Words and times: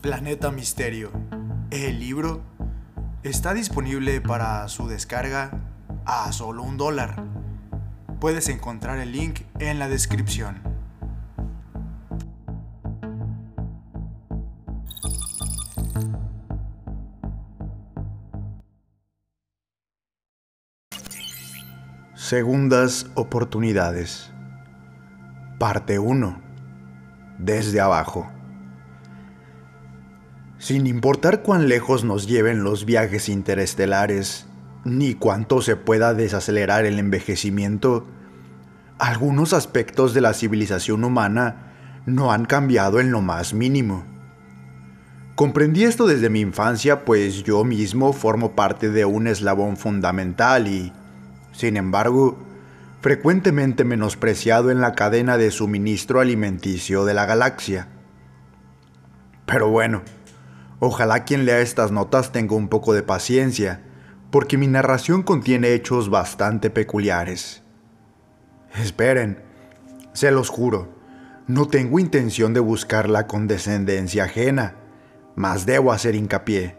Planeta 0.00 0.50
Misterio. 0.50 1.10
El 1.70 1.98
libro 1.98 2.42
está 3.22 3.54
disponible 3.54 4.20
para 4.20 4.68
su 4.68 4.86
descarga 4.86 5.50
a 6.04 6.30
solo 6.32 6.62
un 6.62 6.76
dólar. 6.76 7.24
Puedes 8.20 8.48
encontrar 8.48 8.98
el 8.98 9.12
link 9.12 9.40
en 9.58 9.78
la 9.78 9.88
descripción. 9.88 10.62
Segundas 22.14 23.06
oportunidades. 23.14 24.30
Parte 25.58 25.98
1. 25.98 26.42
Desde 27.38 27.80
abajo. 27.80 28.30
Sin 30.64 30.86
importar 30.86 31.42
cuán 31.42 31.68
lejos 31.68 32.04
nos 32.04 32.26
lleven 32.26 32.64
los 32.64 32.86
viajes 32.86 33.28
interestelares, 33.28 34.46
ni 34.82 35.12
cuánto 35.12 35.60
se 35.60 35.76
pueda 35.76 36.14
desacelerar 36.14 36.86
el 36.86 36.98
envejecimiento, 36.98 38.06
algunos 38.98 39.52
aspectos 39.52 40.14
de 40.14 40.22
la 40.22 40.32
civilización 40.32 41.04
humana 41.04 41.74
no 42.06 42.32
han 42.32 42.46
cambiado 42.46 42.98
en 42.98 43.10
lo 43.10 43.20
más 43.20 43.52
mínimo. 43.52 44.06
Comprendí 45.34 45.84
esto 45.84 46.06
desde 46.06 46.30
mi 46.30 46.40
infancia, 46.40 47.04
pues 47.04 47.42
yo 47.42 47.62
mismo 47.64 48.14
formo 48.14 48.56
parte 48.56 48.88
de 48.88 49.04
un 49.04 49.26
eslabón 49.26 49.76
fundamental 49.76 50.66
y, 50.66 50.94
sin 51.52 51.76
embargo, 51.76 52.38
frecuentemente 53.02 53.84
menospreciado 53.84 54.70
en 54.70 54.80
la 54.80 54.94
cadena 54.94 55.36
de 55.36 55.50
suministro 55.50 56.20
alimenticio 56.20 57.04
de 57.04 57.12
la 57.12 57.26
galaxia. 57.26 57.88
Pero 59.44 59.68
bueno, 59.68 60.00
Ojalá 60.80 61.24
quien 61.24 61.44
lea 61.44 61.60
estas 61.60 61.92
notas 61.92 62.32
tenga 62.32 62.56
un 62.56 62.68
poco 62.68 62.92
de 62.92 63.02
paciencia, 63.02 63.82
porque 64.30 64.58
mi 64.58 64.66
narración 64.66 65.22
contiene 65.22 65.74
hechos 65.74 66.10
bastante 66.10 66.70
peculiares. 66.70 67.62
Esperen, 68.82 69.42
se 70.12 70.30
los 70.30 70.48
juro, 70.48 70.88
no 71.46 71.68
tengo 71.68 71.98
intención 71.98 72.54
de 72.54 72.60
buscar 72.60 73.08
la 73.08 73.26
condescendencia 73.26 74.24
ajena, 74.24 74.76
mas 75.36 75.66
debo 75.66 75.92
hacer 75.92 76.14
hincapié. 76.14 76.76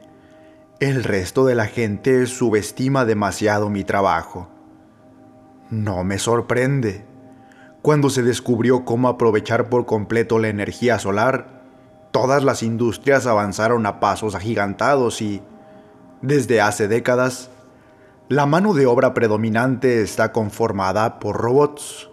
El 0.80 1.04
resto 1.04 1.46
de 1.46 1.56
la 1.56 1.68
gente 1.68 2.26
subestima 2.26 3.06
demasiado 3.06 3.70
mi 3.70 3.84
trabajo. 3.84 4.50
No 5.70 6.04
me 6.04 6.20
sorprende. 6.20 7.06
Cuando 7.82 8.10
se 8.10 8.24
descubrió 8.24 8.84
cómo 8.84 9.08
aprovechar 9.08 9.70
por 9.70 9.86
completo 9.86 10.40
la 10.40 10.50
energía 10.50 11.00
solar, 11.00 11.55
todas 12.16 12.46
las 12.46 12.64
industrias 12.64 13.28
avanzaron 13.28 13.86
a 13.86 14.00
pasos 14.00 14.36
agigantados 14.36 15.22
y, 15.22 15.42
desde 16.22 16.62
hace 16.62 16.88
décadas, 16.88 17.50
la 18.30 18.46
mano 18.46 18.74
de 18.74 18.86
obra 18.86 19.14
predominante 19.14 20.02
está 20.02 20.32
conformada 20.32 21.20
por 21.20 21.36
robots. 21.36 22.10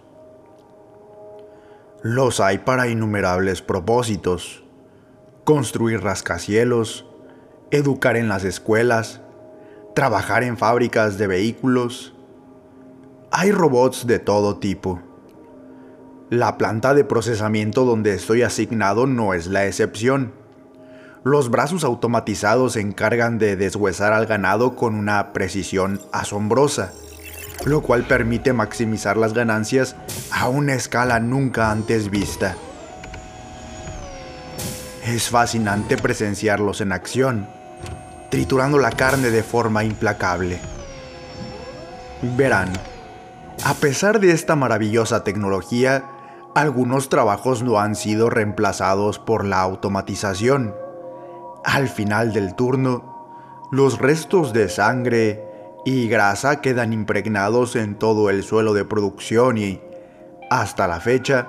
Los 2.01 2.41
hay 2.41 2.57
para 2.57 2.89
innumerables 2.89 3.61
propósitos. 3.61 4.65
Construir 5.45 6.03
rascacielos, 6.03 7.05
educar 7.71 8.17
en 8.17 8.27
las 8.27 8.43
escuelas, 8.43 9.21
trabajar 9.95 10.43
en 10.43 10.57
fábricas 10.57 11.17
de 11.17 11.27
vehículos. 11.27 12.13
Hay 13.31 13.53
robots 13.53 14.05
de 14.05 14.19
todo 14.19 14.57
tipo. 14.57 14.99
La 16.33 16.57
planta 16.57 16.95
de 16.95 17.03
procesamiento 17.03 17.85
donde 17.85 18.15
estoy 18.15 18.41
asignado 18.41 19.05
no 19.05 19.35
es 19.35 19.45
la 19.45 19.67
excepción. 19.67 20.33
Los 21.23 21.51
brazos 21.51 21.83
automatizados 21.83 22.73
se 22.73 22.81
encargan 22.81 23.37
de 23.37 23.55
deshuesar 23.55 24.13
al 24.13 24.25
ganado 24.25 24.75
con 24.75 24.95
una 24.95 25.31
precisión 25.31 26.01
asombrosa, 26.11 26.91
lo 27.65 27.81
cual 27.83 28.07
permite 28.07 28.51
maximizar 28.51 29.15
las 29.15 29.35
ganancias 29.35 29.95
a 30.31 30.49
una 30.49 30.73
escala 30.73 31.19
nunca 31.19 31.69
antes 31.69 32.09
vista. 32.09 32.55
Es 35.05 35.29
fascinante 35.29 35.97
presenciarlos 35.97 36.81
en 36.81 36.93
acción, 36.93 37.47
triturando 38.31 38.79
la 38.79 38.89
carne 38.89 39.29
de 39.29 39.43
forma 39.43 39.83
implacable. 39.83 40.59
Verán, 42.23 42.73
a 43.63 43.75
pesar 43.75 44.19
de 44.19 44.31
esta 44.31 44.55
maravillosa 44.55 45.23
tecnología, 45.23 46.05
algunos 46.55 47.09
trabajos 47.09 47.63
no 47.63 47.79
han 47.79 47.95
sido 47.95 48.29
reemplazados 48.29 49.19
por 49.19 49.45
la 49.45 49.61
automatización. 49.61 50.75
Al 51.63 51.87
final 51.87 52.33
del 52.33 52.55
turno, 52.55 53.67
los 53.71 53.97
restos 53.97 54.53
de 54.53 54.69
sangre 54.69 55.43
y 55.85 56.07
grasa 56.07 56.61
quedan 56.61 56.93
impregnados 56.93 57.75
en 57.75 57.95
todo 57.95 58.29
el 58.29 58.43
suelo 58.43 58.73
de 58.73 58.85
producción 58.85 59.57
y, 59.57 59.81
hasta 60.49 60.87
la 60.87 60.99
fecha, 60.99 61.47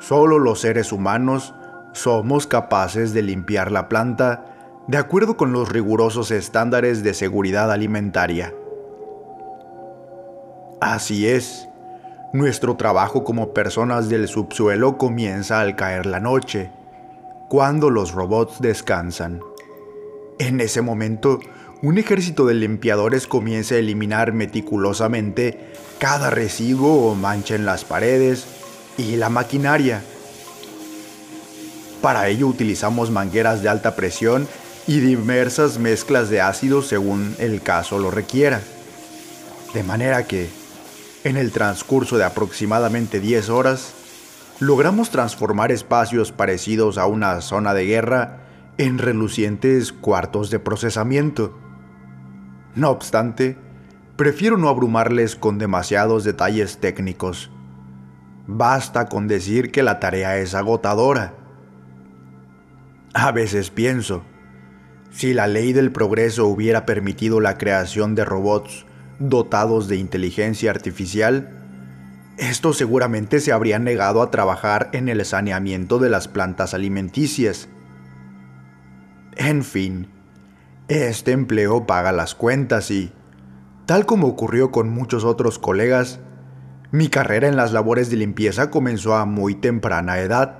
solo 0.00 0.38
los 0.38 0.60
seres 0.60 0.92
humanos 0.92 1.54
somos 1.92 2.46
capaces 2.46 3.14
de 3.14 3.22
limpiar 3.22 3.70
la 3.70 3.88
planta 3.88 4.56
de 4.88 4.98
acuerdo 4.98 5.36
con 5.36 5.52
los 5.52 5.68
rigurosos 5.68 6.30
estándares 6.30 7.02
de 7.02 7.14
seguridad 7.14 7.70
alimentaria. 7.72 8.52
Así 10.80 11.26
es, 11.26 11.68
nuestro 12.32 12.76
trabajo 12.76 13.24
como 13.24 13.52
personas 13.52 14.08
del 14.08 14.28
subsuelo 14.28 14.98
comienza 14.98 15.60
al 15.60 15.76
caer 15.76 16.06
la 16.06 16.20
noche, 16.20 16.70
cuando 17.48 17.90
los 17.90 18.12
robots 18.12 18.60
descansan. 18.60 19.40
En 20.38 20.60
ese 20.60 20.82
momento, 20.82 21.40
un 21.82 21.98
ejército 21.98 22.46
de 22.46 22.54
limpiadores 22.54 23.26
comienza 23.26 23.74
a 23.74 23.78
eliminar 23.78 24.32
meticulosamente 24.32 25.72
cada 25.98 26.30
residuo 26.30 27.10
o 27.10 27.14
mancha 27.14 27.54
en 27.54 27.64
las 27.64 27.84
paredes 27.84 28.46
y 28.98 29.16
la 29.16 29.28
maquinaria. 29.28 30.02
Para 32.02 32.28
ello 32.28 32.46
utilizamos 32.48 33.10
mangueras 33.10 33.62
de 33.62 33.68
alta 33.68 33.96
presión 33.96 34.46
y 34.86 35.00
diversas 35.00 35.78
mezclas 35.78 36.30
de 36.30 36.40
ácidos 36.40 36.86
según 36.86 37.34
el 37.38 37.62
caso 37.62 37.98
lo 37.98 38.10
requiera. 38.10 38.60
De 39.74 39.82
manera 39.82 40.26
que, 40.26 40.48
en 41.26 41.36
el 41.36 41.50
transcurso 41.50 42.18
de 42.18 42.24
aproximadamente 42.24 43.18
10 43.18 43.48
horas, 43.48 43.94
logramos 44.60 45.10
transformar 45.10 45.72
espacios 45.72 46.30
parecidos 46.30 46.98
a 46.98 47.06
una 47.06 47.40
zona 47.40 47.74
de 47.74 47.84
guerra 47.84 48.44
en 48.78 48.98
relucientes 48.98 49.92
cuartos 49.92 50.50
de 50.50 50.60
procesamiento. 50.60 51.58
No 52.76 52.90
obstante, 52.90 53.58
prefiero 54.14 54.56
no 54.56 54.68
abrumarles 54.68 55.34
con 55.34 55.58
demasiados 55.58 56.22
detalles 56.22 56.78
técnicos. 56.78 57.50
Basta 58.46 59.06
con 59.06 59.26
decir 59.26 59.72
que 59.72 59.82
la 59.82 59.98
tarea 59.98 60.38
es 60.38 60.54
agotadora. 60.54 61.34
A 63.14 63.32
veces 63.32 63.70
pienso, 63.70 64.22
si 65.10 65.34
la 65.34 65.48
ley 65.48 65.72
del 65.72 65.90
progreso 65.90 66.46
hubiera 66.46 66.86
permitido 66.86 67.40
la 67.40 67.58
creación 67.58 68.14
de 68.14 68.24
robots 68.24 68.86
dotados 69.18 69.88
de 69.88 69.96
inteligencia 69.96 70.70
artificial, 70.70 71.56
estos 72.38 72.76
seguramente 72.76 73.40
se 73.40 73.52
habrían 73.52 73.84
negado 73.84 74.20
a 74.20 74.30
trabajar 74.30 74.90
en 74.92 75.08
el 75.08 75.24
saneamiento 75.24 75.98
de 75.98 76.10
las 76.10 76.28
plantas 76.28 76.74
alimenticias. 76.74 77.68
En 79.36 79.64
fin, 79.64 80.08
este 80.88 81.32
empleo 81.32 81.86
paga 81.86 82.12
las 82.12 82.34
cuentas 82.34 82.90
y, 82.90 83.10
tal 83.86 84.04
como 84.04 84.26
ocurrió 84.28 84.70
con 84.70 84.90
muchos 84.90 85.24
otros 85.24 85.58
colegas, 85.58 86.20
mi 86.92 87.08
carrera 87.08 87.48
en 87.48 87.56
las 87.56 87.72
labores 87.72 88.10
de 88.10 88.16
limpieza 88.16 88.70
comenzó 88.70 89.16
a 89.16 89.24
muy 89.24 89.54
temprana 89.54 90.18
edad. 90.18 90.58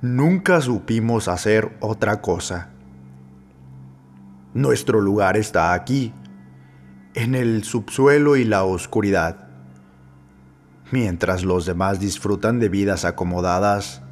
Nunca 0.00 0.60
supimos 0.60 1.28
hacer 1.28 1.76
otra 1.80 2.20
cosa. 2.20 2.70
Nuestro 4.54 5.00
lugar 5.00 5.36
está 5.36 5.72
aquí, 5.72 6.12
en 7.14 7.36
el 7.36 7.62
subsuelo 7.62 8.36
y 8.36 8.44
la 8.44 8.64
oscuridad, 8.64 9.46
mientras 10.90 11.44
los 11.44 11.64
demás 11.64 12.00
disfrutan 12.00 12.58
de 12.58 12.68
vidas 12.68 13.04
acomodadas 13.04 14.02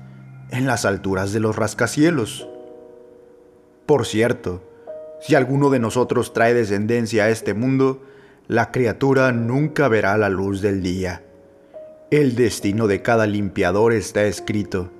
en 0.51 0.67
las 0.67 0.85
alturas 0.85 1.33
de 1.33 1.41
los 1.41 1.57
rascacielos. 1.57 2.49
Por 3.87 4.07
cierto, 4.07 4.63
si 5.21 5.35
alguno 5.35 5.69
de 5.71 5.81
nosotros 5.81 6.33
trae 6.33 6.55
descendencia 6.55 7.25
a 7.25 7.31
este 7.31 7.55
mundo, 7.55 8.03
la 8.47 8.71
criatura 8.71 9.33
nunca 9.33 9.89
verá 9.89 10.17
la 10.17 10.29
luz 10.29 10.61
del 10.63 10.83
día. 10.83 11.25
El 12.11 12.37
destino 12.37 12.87
de 12.87 13.03
cada 13.03 13.27
limpiador 13.27 13.93
está 13.93 14.25
escrito, 14.25 14.91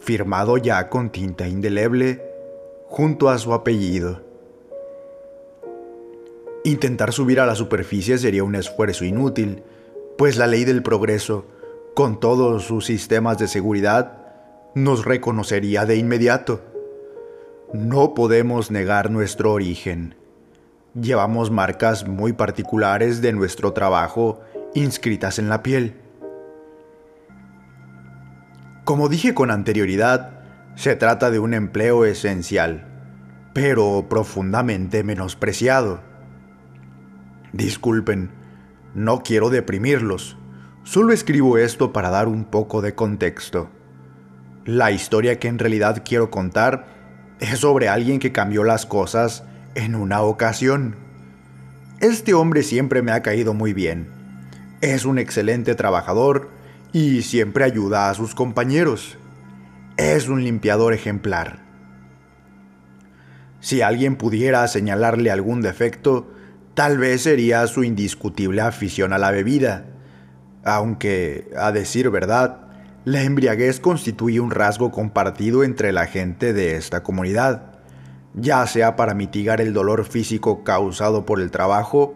firmado 0.00 0.58
ya 0.58 0.88
con 0.88 1.10
tinta 1.10 1.48
indeleble, 1.48 2.22
junto 2.86 3.30
a 3.30 3.38
su 3.38 3.52
apellido. 3.52 4.31
Intentar 6.64 7.12
subir 7.12 7.40
a 7.40 7.46
la 7.46 7.54
superficie 7.54 8.18
sería 8.18 8.44
un 8.44 8.54
esfuerzo 8.54 9.04
inútil, 9.04 9.62
pues 10.16 10.36
la 10.36 10.46
ley 10.46 10.64
del 10.64 10.82
progreso, 10.82 11.46
con 11.94 12.20
todos 12.20 12.64
sus 12.64 12.86
sistemas 12.86 13.38
de 13.38 13.48
seguridad, 13.48 14.18
nos 14.74 15.04
reconocería 15.04 15.84
de 15.86 15.96
inmediato. 15.96 16.60
No 17.72 18.14
podemos 18.14 18.70
negar 18.70 19.10
nuestro 19.10 19.52
origen. 19.52 20.14
Llevamos 20.94 21.50
marcas 21.50 22.06
muy 22.06 22.32
particulares 22.32 23.22
de 23.22 23.32
nuestro 23.32 23.72
trabajo 23.72 24.40
inscritas 24.74 25.38
en 25.38 25.48
la 25.48 25.62
piel. 25.62 25.94
Como 28.84 29.08
dije 29.08 29.34
con 29.34 29.50
anterioridad, 29.50 30.40
se 30.74 30.96
trata 30.96 31.30
de 31.30 31.38
un 31.38 31.54
empleo 31.54 32.04
esencial, 32.04 32.86
pero 33.52 34.06
profundamente 34.08 35.04
menospreciado. 35.04 36.11
Disculpen, 37.52 38.30
no 38.94 39.22
quiero 39.22 39.50
deprimirlos, 39.50 40.38
solo 40.84 41.12
escribo 41.12 41.58
esto 41.58 41.92
para 41.92 42.08
dar 42.08 42.26
un 42.26 42.46
poco 42.46 42.80
de 42.80 42.94
contexto. 42.94 43.68
La 44.64 44.90
historia 44.90 45.38
que 45.38 45.48
en 45.48 45.58
realidad 45.58 46.02
quiero 46.02 46.30
contar 46.30 46.86
es 47.40 47.58
sobre 47.58 47.88
alguien 47.88 48.20
que 48.20 48.32
cambió 48.32 48.64
las 48.64 48.86
cosas 48.86 49.44
en 49.74 49.94
una 49.94 50.22
ocasión. 50.22 50.96
Este 52.00 52.32
hombre 52.32 52.62
siempre 52.62 53.02
me 53.02 53.12
ha 53.12 53.22
caído 53.22 53.52
muy 53.52 53.74
bien. 53.74 54.08
Es 54.80 55.04
un 55.04 55.18
excelente 55.18 55.74
trabajador 55.74 56.48
y 56.92 57.22
siempre 57.22 57.64
ayuda 57.64 58.08
a 58.08 58.14
sus 58.14 58.34
compañeros. 58.34 59.18
Es 59.98 60.28
un 60.28 60.42
limpiador 60.42 60.94
ejemplar. 60.94 61.60
Si 63.60 63.82
alguien 63.82 64.16
pudiera 64.16 64.66
señalarle 64.68 65.30
algún 65.30 65.60
defecto, 65.60 66.32
tal 66.74 66.98
vez 66.98 67.22
sería 67.22 67.66
su 67.66 67.84
indiscutible 67.84 68.62
afición 68.62 69.12
a 69.12 69.18
la 69.18 69.30
bebida, 69.30 69.86
aunque, 70.64 71.50
a 71.56 71.72
decir 71.72 72.10
verdad, 72.10 72.68
la 73.04 73.22
embriaguez 73.22 73.80
constituye 73.80 74.40
un 74.40 74.50
rasgo 74.50 74.92
compartido 74.92 75.64
entre 75.64 75.92
la 75.92 76.06
gente 76.06 76.52
de 76.52 76.76
esta 76.76 77.02
comunidad, 77.02 77.80
ya 78.34 78.66
sea 78.66 78.96
para 78.96 79.14
mitigar 79.14 79.60
el 79.60 79.72
dolor 79.72 80.04
físico 80.04 80.62
causado 80.62 81.26
por 81.26 81.40
el 81.40 81.50
trabajo 81.50 82.14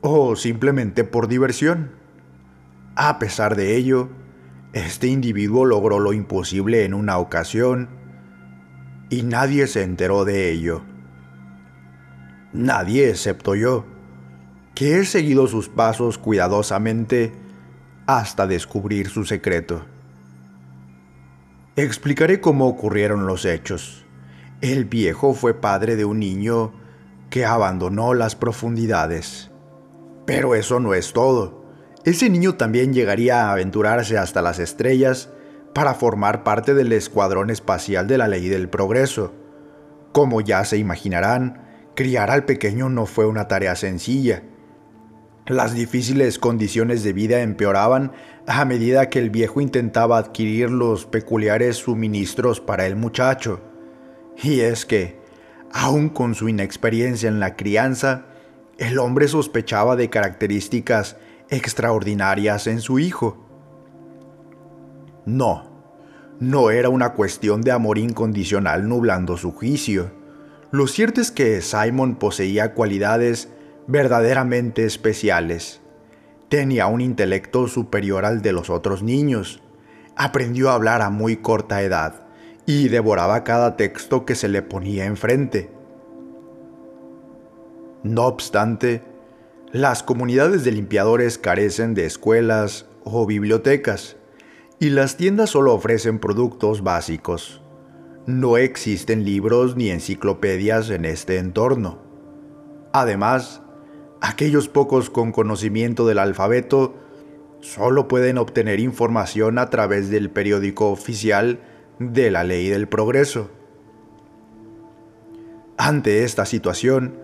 o 0.00 0.36
simplemente 0.36 1.04
por 1.04 1.28
diversión. 1.28 1.90
A 2.94 3.18
pesar 3.18 3.56
de 3.56 3.76
ello, 3.76 4.10
este 4.72 5.08
individuo 5.08 5.64
logró 5.64 5.98
lo 5.98 6.12
imposible 6.12 6.84
en 6.84 6.94
una 6.94 7.18
ocasión 7.18 7.88
y 9.10 9.22
nadie 9.22 9.66
se 9.66 9.82
enteró 9.82 10.24
de 10.24 10.50
ello. 10.50 10.82
Nadie 12.52 13.08
excepto 13.08 13.54
yo, 13.54 13.84
que 14.74 14.98
he 14.98 15.04
seguido 15.04 15.46
sus 15.46 15.68
pasos 15.68 16.18
cuidadosamente 16.18 17.32
hasta 18.06 18.46
descubrir 18.46 19.08
su 19.08 19.24
secreto. 19.24 19.84
Explicaré 21.76 22.40
cómo 22.40 22.66
ocurrieron 22.66 23.26
los 23.26 23.44
hechos. 23.44 24.04
El 24.60 24.84
viejo 24.84 25.34
fue 25.34 25.54
padre 25.54 25.96
de 25.96 26.04
un 26.04 26.20
niño 26.20 26.72
que 27.30 27.46
abandonó 27.46 28.14
las 28.14 28.36
profundidades. 28.36 29.50
Pero 30.26 30.54
eso 30.54 30.80
no 30.80 30.94
es 30.94 31.12
todo 31.12 31.62
ese 32.04 32.28
niño 32.28 32.56
también 32.56 32.92
llegaría 32.92 33.46
a 33.46 33.52
aventurarse 33.52 34.18
hasta 34.18 34.42
las 34.42 34.58
estrellas 34.58 35.30
para 35.72 35.94
formar 35.94 36.42
parte 36.42 36.74
del 36.74 36.92
escuadrón 36.92 37.48
espacial 37.48 38.08
de 38.08 38.18
la 38.18 38.26
ley 38.26 38.48
del 38.48 38.68
progreso. 38.68 39.32
Como 40.10 40.40
ya 40.40 40.64
se 40.64 40.78
imaginarán, 40.78 41.61
criar 41.94 42.30
al 42.30 42.44
pequeño 42.44 42.88
no 42.88 43.06
fue 43.06 43.26
una 43.26 43.48
tarea 43.48 43.76
sencilla. 43.76 44.42
Las 45.46 45.74
difíciles 45.74 46.38
condiciones 46.38 47.02
de 47.02 47.12
vida 47.12 47.42
empeoraban 47.42 48.12
a 48.46 48.64
medida 48.64 49.08
que 49.08 49.18
el 49.18 49.30
viejo 49.30 49.60
intentaba 49.60 50.18
adquirir 50.18 50.70
los 50.70 51.04
peculiares 51.04 51.76
suministros 51.76 52.60
para 52.60 52.86
el 52.86 52.96
muchacho. 52.96 53.60
Y 54.40 54.60
es 54.60 54.86
que, 54.86 55.20
aun 55.72 56.08
con 56.08 56.34
su 56.34 56.48
inexperiencia 56.48 57.28
en 57.28 57.40
la 57.40 57.56
crianza, 57.56 58.26
el 58.78 58.98
hombre 58.98 59.28
sospechaba 59.28 59.96
de 59.96 60.10
características 60.10 61.16
extraordinarias 61.48 62.66
en 62.66 62.80
su 62.80 62.98
hijo. 62.98 63.44
No, 65.26 65.70
no 66.40 66.70
era 66.70 66.88
una 66.88 67.14
cuestión 67.14 67.62
de 67.62 67.72
amor 67.72 67.98
incondicional 67.98 68.88
nublando 68.88 69.36
su 69.36 69.52
juicio. 69.52 70.21
Lo 70.72 70.86
cierto 70.86 71.20
es 71.20 71.30
que 71.30 71.60
Simon 71.60 72.16
poseía 72.16 72.72
cualidades 72.72 73.50
verdaderamente 73.86 74.86
especiales. 74.86 75.82
Tenía 76.48 76.86
un 76.86 77.02
intelecto 77.02 77.68
superior 77.68 78.24
al 78.24 78.40
de 78.40 78.52
los 78.52 78.70
otros 78.70 79.02
niños. 79.02 79.62
Aprendió 80.16 80.70
a 80.70 80.74
hablar 80.74 81.02
a 81.02 81.10
muy 81.10 81.36
corta 81.36 81.82
edad 81.82 82.26
y 82.64 82.88
devoraba 82.88 83.44
cada 83.44 83.76
texto 83.76 84.24
que 84.24 84.34
se 84.34 84.48
le 84.48 84.62
ponía 84.62 85.04
enfrente. 85.04 85.70
No 88.02 88.24
obstante, 88.24 89.02
las 89.72 90.02
comunidades 90.02 90.64
de 90.64 90.72
limpiadores 90.72 91.36
carecen 91.36 91.92
de 91.92 92.06
escuelas 92.06 92.86
o 93.04 93.26
bibliotecas 93.26 94.16
y 94.80 94.88
las 94.88 95.18
tiendas 95.18 95.50
solo 95.50 95.74
ofrecen 95.74 96.18
productos 96.18 96.82
básicos. 96.82 97.61
No 98.26 98.56
existen 98.56 99.24
libros 99.24 99.74
ni 99.74 99.90
enciclopedias 99.90 100.90
en 100.90 101.04
este 101.04 101.38
entorno. 101.38 101.98
Además, 102.92 103.62
aquellos 104.20 104.68
pocos 104.68 105.10
con 105.10 105.32
conocimiento 105.32 106.06
del 106.06 106.20
alfabeto 106.20 106.94
solo 107.60 108.06
pueden 108.06 108.38
obtener 108.38 108.78
información 108.78 109.58
a 109.58 109.70
través 109.70 110.08
del 110.08 110.30
periódico 110.30 110.90
oficial 110.90 111.60
de 111.98 112.30
la 112.30 112.44
ley 112.44 112.68
del 112.68 112.86
progreso. 112.86 113.50
Ante 115.76 116.22
esta 116.22 116.46
situación, 116.46 117.18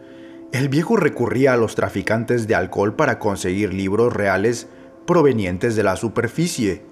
el 0.52 0.68
viejo 0.68 0.96
recurría 0.96 1.52
a 1.52 1.56
los 1.56 1.76
traficantes 1.76 2.48
de 2.48 2.56
alcohol 2.56 2.96
para 2.96 3.20
conseguir 3.20 3.72
libros 3.72 4.12
reales 4.12 4.66
provenientes 5.06 5.76
de 5.76 5.84
la 5.84 5.94
superficie. 5.94 6.82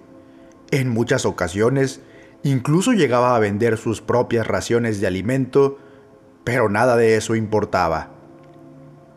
En 0.71 0.91
muchas 0.91 1.27
ocasiones, 1.27 2.03
incluso 2.43 2.93
llegaba 2.93 3.35
a 3.35 3.39
vender 3.39 3.77
sus 3.77 4.01
propias 4.01 4.47
raciones 4.47 5.01
de 5.01 5.07
alimento, 5.07 5.79
pero 6.45 6.69
nada 6.69 6.97
de 6.97 7.17
eso 7.17 7.35
importaba. 7.35 8.11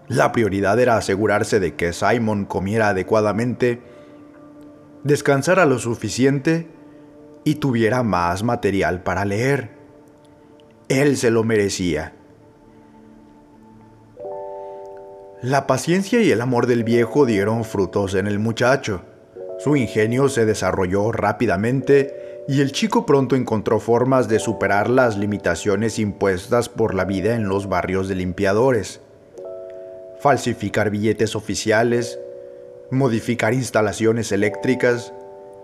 La 0.08 0.32
prioridad 0.32 0.80
era 0.80 0.98
asegurarse 0.98 1.60
de 1.60 1.76
que 1.76 1.94
Simon 1.94 2.46
comiera 2.46 2.90
adecuadamente, 2.90 3.82
descansara 5.04 5.66
lo 5.66 5.78
suficiente 5.78 6.68
y 7.44 7.56
tuviera 7.56 8.02
más 8.02 8.44
material 8.44 9.04
para 9.04 9.26
leer. 9.26 9.70
Él 10.88 11.16
se 11.18 11.30
lo 11.30 11.44
merecía. 11.44 12.16
La 15.42 15.68
paciencia 15.68 16.22
y 16.22 16.32
el 16.32 16.42
amor 16.42 16.68
del 16.68 16.84
viejo 16.84 17.26
dieron 17.26 17.64
frutos 17.64 18.14
en 18.16 18.28
el 18.28 18.40
muchacho. 18.40 19.04
Su 19.60 19.76
ingenio 19.76 20.28
se 20.28 20.46
desarrolló 20.46 21.12
rápidamente 21.12 22.29
y 22.50 22.62
el 22.62 22.72
chico 22.72 23.06
pronto 23.06 23.36
encontró 23.36 23.80
formas 23.80 24.28
de 24.28 24.40
superar 24.40 24.90
las 24.90 25.20
limitaciones 25.20 26.00
impuestas 26.00 26.68
por 26.68 26.96
la 26.96 27.06
vida 27.06 27.36
en 27.36 27.48
los 27.48 27.70
barrios 27.70 28.08
de 28.08 28.16
limpiadores. 28.16 29.02
Falsificar 30.20 30.90
billetes 30.90 31.36
oficiales, 31.36 32.20
modificar 32.90 33.54
instalaciones 33.54 34.32
eléctricas, 34.32 35.14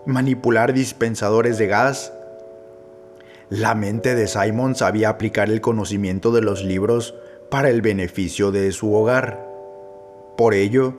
manipular 0.06 0.72
dispensadores 0.72 1.58
de 1.58 1.66
gas. 1.66 2.12
La 3.50 3.74
mente 3.74 4.14
de 4.14 4.28
Simon 4.28 4.76
sabía 4.76 5.08
aplicar 5.08 5.50
el 5.50 5.60
conocimiento 5.60 6.30
de 6.30 6.42
los 6.42 6.62
libros 6.62 7.16
para 7.50 7.68
el 7.68 7.82
beneficio 7.82 8.52
de 8.52 8.70
su 8.70 8.94
hogar. 8.94 9.44
Por 10.36 10.54
ello, 10.54 10.94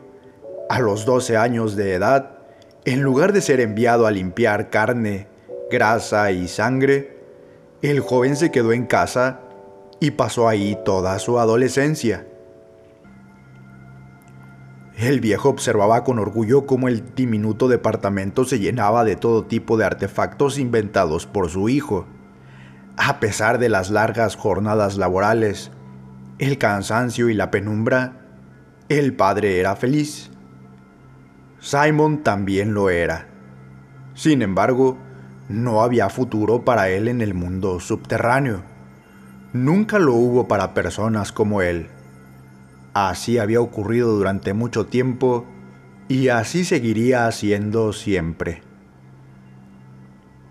a 0.69 0.81
los 0.81 1.05
12 1.05 1.37
años 1.37 1.77
de 1.77 1.93
edad, 1.93 2.39
en 2.83 3.03
lugar 3.03 3.31
de 3.31 3.39
ser 3.39 3.61
enviado 3.61 4.05
a 4.05 4.11
limpiar 4.11 4.69
carne, 4.69 5.27
grasa 5.69 6.31
y 6.31 6.47
sangre, 6.47 7.17
el 7.81 7.99
joven 7.99 8.35
se 8.35 8.51
quedó 8.51 8.73
en 8.73 8.85
casa 8.85 9.41
y 9.99 10.11
pasó 10.11 10.47
ahí 10.47 10.77
toda 10.83 11.19
su 11.19 11.39
adolescencia. 11.39 12.25
El 14.97 15.19
viejo 15.19 15.49
observaba 15.49 16.03
con 16.03 16.17
orgullo 16.17 16.65
cómo 16.65 16.87
el 16.87 17.13
diminuto 17.13 17.67
departamento 17.67 18.45
se 18.45 18.57
llenaba 18.57 19.03
de 19.03 19.15
todo 19.15 19.45
tipo 19.45 19.77
de 19.77 19.85
artefactos 19.85 20.57
inventados 20.57 21.27
por 21.27 21.49
su 21.49 21.69
hijo. 21.69 22.07
A 22.97 23.19
pesar 23.19 23.59
de 23.59 23.69
las 23.69 23.91
largas 23.91 24.35
jornadas 24.35 24.97
laborales, 24.97 25.69
el 26.39 26.57
cansancio 26.57 27.29
y 27.29 27.35
la 27.35 27.51
penumbra, 27.51 28.25
el 28.89 29.13
padre 29.13 29.59
era 29.59 29.75
feliz. 29.75 30.31
Simon 31.59 32.23
también 32.23 32.73
lo 32.73 32.89
era. 32.89 33.27
Sin 34.15 34.41
embargo, 34.41 34.97
no 35.49 35.81
había 35.81 36.09
futuro 36.09 36.65
para 36.65 36.89
él 36.89 37.07
en 37.07 37.21
el 37.21 37.33
mundo 37.33 37.79
subterráneo. 37.79 38.63
Nunca 39.53 39.97
lo 39.99 40.13
hubo 40.13 40.47
para 40.47 40.73
personas 40.73 41.31
como 41.31 41.61
él. 41.61 41.87
Así 42.93 43.37
había 43.37 43.61
ocurrido 43.61 44.15
durante 44.15 44.53
mucho 44.53 44.87
tiempo 44.87 45.45
y 46.07 46.29
así 46.29 46.65
seguiría 46.65 47.27
haciendo 47.27 47.93
siempre. 47.93 48.61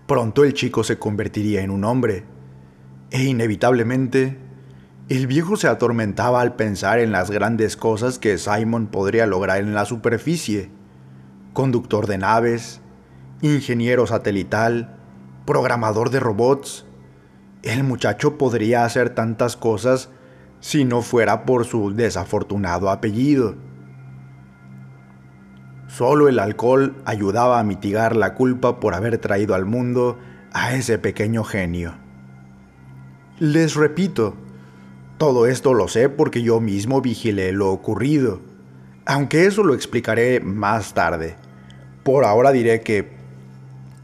Pronto 0.07 0.43
el 0.43 0.53
chico 0.53 0.83
se 0.83 0.97
convertiría 0.97 1.61
en 1.61 1.69
un 1.69 1.83
hombre, 1.83 2.23
e 3.11 3.23
inevitablemente 3.23 4.37
el 5.09 5.27
viejo 5.27 5.55
se 5.55 5.67
atormentaba 5.67 6.41
al 6.41 6.55
pensar 6.55 6.99
en 6.99 7.11
las 7.11 7.31
grandes 7.31 7.77
cosas 7.77 8.19
que 8.19 8.37
Simon 8.37 8.87
podría 8.87 9.25
lograr 9.25 9.59
en 9.59 9.73
la 9.73 9.85
superficie. 9.85 10.69
Conductor 11.53 12.07
de 12.07 12.17
naves, 12.17 12.81
ingeniero 13.41 14.07
satelital, 14.07 14.97
programador 15.45 16.09
de 16.09 16.19
robots. 16.19 16.85
El 17.63 17.83
muchacho 17.83 18.37
podría 18.37 18.85
hacer 18.85 19.11
tantas 19.11 19.55
cosas 19.55 20.09
si 20.59 20.85
no 20.85 21.01
fuera 21.01 21.45
por 21.45 21.65
su 21.65 21.93
desafortunado 21.93 22.89
apellido. 22.89 23.55
Solo 25.87 26.27
el 26.27 26.39
alcohol 26.39 26.95
ayudaba 27.05 27.59
a 27.59 27.63
mitigar 27.63 28.15
la 28.15 28.33
culpa 28.33 28.79
por 28.79 28.93
haber 28.93 29.17
traído 29.19 29.55
al 29.55 29.65
mundo 29.65 30.17
a 30.51 30.75
ese 30.75 30.97
pequeño 30.97 31.43
genio. 31.43 31.93
Les 33.39 33.75
repito, 33.75 34.35
todo 35.17 35.45
esto 35.45 35.73
lo 35.73 35.87
sé 35.87 36.09
porque 36.09 36.41
yo 36.41 36.59
mismo 36.59 37.01
vigilé 37.01 37.51
lo 37.51 37.71
ocurrido, 37.71 38.41
aunque 39.05 39.45
eso 39.45 39.63
lo 39.63 39.73
explicaré 39.73 40.39
más 40.39 40.93
tarde. 40.93 41.37
Por 42.03 42.25
ahora 42.25 42.51
diré 42.51 42.81
que 42.81 43.16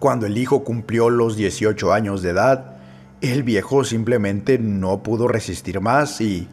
cuando 0.03 0.25
el 0.25 0.37
hijo 0.37 0.65
cumplió 0.65 1.09
los 1.09 1.37
18 1.37 1.93
años 1.93 2.21
de 2.21 2.31
edad, 2.31 2.75
el 3.21 3.41
viejo 3.41 3.85
simplemente 3.85 4.59
no 4.59 5.01
pudo 5.01 5.29
resistir 5.29 5.79
más 5.79 6.19
y, 6.19 6.49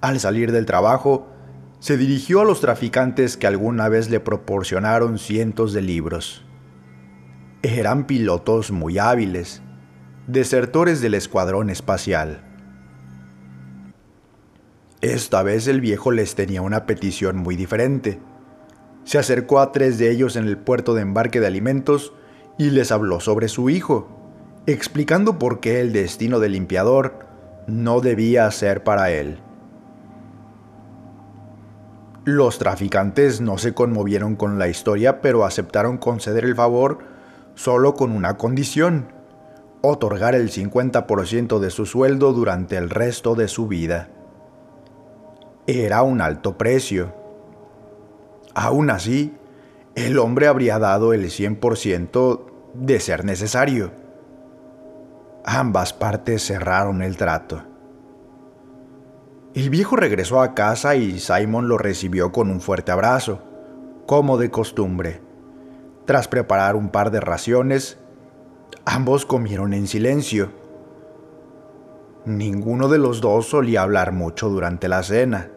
al 0.00 0.20
salir 0.20 0.52
del 0.52 0.64
trabajo, 0.64 1.26
se 1.80 1.96
dirigió 1.96 2.42
a 2.42 2.44
los 2.44 2.60
traficantes 2.60 3.36
que 3.36 3.48
alguna 3.48 3.88
vez 3.88 4.10
le 4.10 4.20
proporcionaron 4.20 5.18
cientos 5.18 5.72
de 5.72 5.82
libros. 5.82 6.44
Eran 7.64 8.06
pilotos 8.06 8.70
muy 8.70 8.98
hábiles, 8.98 9.60
desertores 10.28 11.00
del 11.00 11.14
escuadrón 11.14 11.70
espacial. 11.70 12.44
Esta 15.00 15.42
vez 15.42 15.66
el 15.66 15.80
viejo 15.80 16.12
les 16.12 16.36
tenía 16.36 16.62
una 16.62 16.86
petición 16.86 17.38
muy 17.38 17.56
diferente. 17.56 18.20
Se 19.02 19.18
acercó 19.18 19.58
a 19.58 19.72
tres 19.72 19.98
de 19.98 20.12
ellos 20.12 20.36
en 20.36 20.46
el 20.46 20.58
puerto 20.58 20.94
de 20.94 21.02
embarque 21.02 21.40
de 21.40 21.48
alimentos 21.48 22.12
y 22.58 22.70
les 22.70 22.92
habló 22.92 23.20
sobre 23.20 23.48
su 23.48 23.70
hijo, 23.70 24.08
explicando 24.66 25.38
por 25.38 25.60
qué 25.60 25.80
el 25.80 25.92
destino 25.92 26.40
del 26.40 26.52
limpiador 26.52 27.26
no 27.66 28.00
debía 28.00 28.50
ser 28.50 28.84
para 28.84 29.10
él. 29.10 29.38
Los 32.24 32.58
traficantes 32.58 33.40
no 33.40 33.58
se 33.58 33.74
conmovieron 33.74 34.36
con 34.36 34.58
la 34.58 34.68
historia, 34.68 35.20
pero 35.20 35.44
aceptaron 35.44 35.98
conceder 35.98 36.44
el 36.44 36.54
favor 36.54 37.00
solo 37.54 37.94
con 37.94 38.12
una 38.12 38.38
condición, 38.38 39.12
otorgar 39.82 40.34
el 40.34 40.50
50% 40.50 41.58
de 41.58 41.70
su 41.70 41.84
sueldo 41.84 42.32
durante 42.32 42.76
el 42.76 42.88
resto 42.88 43.34
de 43.34 43.48
su 43.48 43.68
vida. 43.68 44.08
Era 45.66 46.02
un 46.02 46.20
alto 46.20 46.56
precio. 46.56 47.12
Aún 48.54 48.88
así, 48.88 49.34
el 49.94 50.18
hombre 50.18 50.48
habría 50.48 50.78
dado 50.78 51.12
el 51.12 51.26
100% 51.26 52.46
de 52.74 53.00
ser 53.00 53.24
necesario. 53.24 53.92
Ambas 55.44 55.92
partes 55.92 56.44
cerraron 56.44 57.02
el 57.02 57.16
trato. 57.16 57.62
El 59.54 59.70
viejo 59.70 59.94
regresó 59.94 60.40
a 60.40 60.54
casa 60.54 60.96
y 60.96 61.20
Simon 61.20 61.68
lo 61.68 61.78
recibió 61.78 62.32
con 62.32 62.50
un 62.50 62.60
fuerte 62.60 62.90
abrazo, 62.90 63.40
como 64.06 64.36
de 64.36 64.50
costumbre. 64.50 65.20
Tras 66.06 66.26
preparar 66.26 66.74
un 66.74 66.88
par 66.88 67.12
de 67.12 67.20
raciones, 67.20 67.98
ambos 68.84 69.24
comieron 69.24 69.74
en 69.74 69.86
silencio. 69.86 70.50
Ninguno 72.24 72.88
de 72.88 72.98
los 72.98 73.20
dos 73.20 73.46
solía 73.48 73.82
hablar 73.82 74.10
mucho 74.10 74.48
durante 74.48 74.88
la 74.88 75.04
cena. 75.04 75.50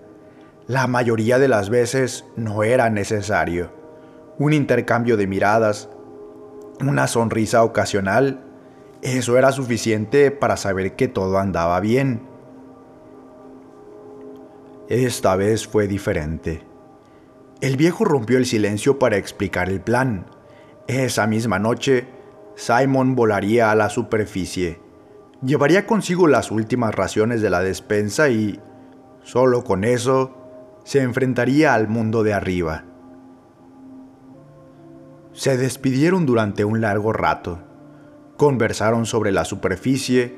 La 0.67 0.85
mayoría 0.85 1.39
de 1.39 1.47
las 1.47 1.69
veces 1.71 2.25
no 2.35 2.61
era 2.61 2.89
necesario. 2.91 3.76
Un 4.39 4.53
intercambio 4.53 5.17
de 5.17 5.25
miradas, 5.25 5.89
una 6.79 7.07
sonrisa 7.07 7.63
ocasional, 7.63 8.43
eso 9.01 9.37
era 9.37 9.51
suficiente 9.51 10.31
para 10.31 10.57
saber 10.57 10.95
que 10.95 11.07
todo 11.07 11.39
andaba 11.39 11.79
bien. 11.79 12.21
Esta 14.89 15.35
vez 15.35 15.67
fue 15.67 15.87
diferente. 15.87 16.63
El 17.61 17.77
viejo 17.77 18.05
rompió 18.05 18.37
el 18.37 18.45
silencio 18.45 18.99
para 18.99 19.17
explicar 19.17 19.69
el 19.69 19.81
plan. 19.81 20.27
Esa 20.87 21.25
misma 21.25 21.57
noche, 21.57 22.07
Simon 22.55 23.15
volaría 23.15 23.71
a 23.71 23.75
la 23.75 23.89
superficie. 23.89 24.79
Llevaría 25.41 25.85
consigo 25.85 26.27
las 26.27 26.51
últimas 26.51 26.93
raciones 26.93 27.41
de 27.41 27.49
la 27.49 27.61
despensa 27.61 28.29
y, 28.29 28.59
solo 29.23 29.63
con 29.63 29.83
eso, 29.83 30.35
se 30.83 31.01
enfrentaría 31.01 31.73
al 31.73 31.87
mundo 31.87 32.23
de 32.23 32.33
arriba. 32.33 32.85
Se 35.37 35.55
despidieron 35.55 36.25
durante 36.25 36.65
un 36.65 36.81
largo 36.81 37.13
rato. 37.13 37.59
Conversaron 38.37 39.05
sobre 39.05 39.31
la 39.31 39.45
superficie, 39.45 40.35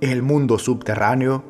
el 0.00 0.22
mundo 0.22 0.58
subterráneo 0.58 1.44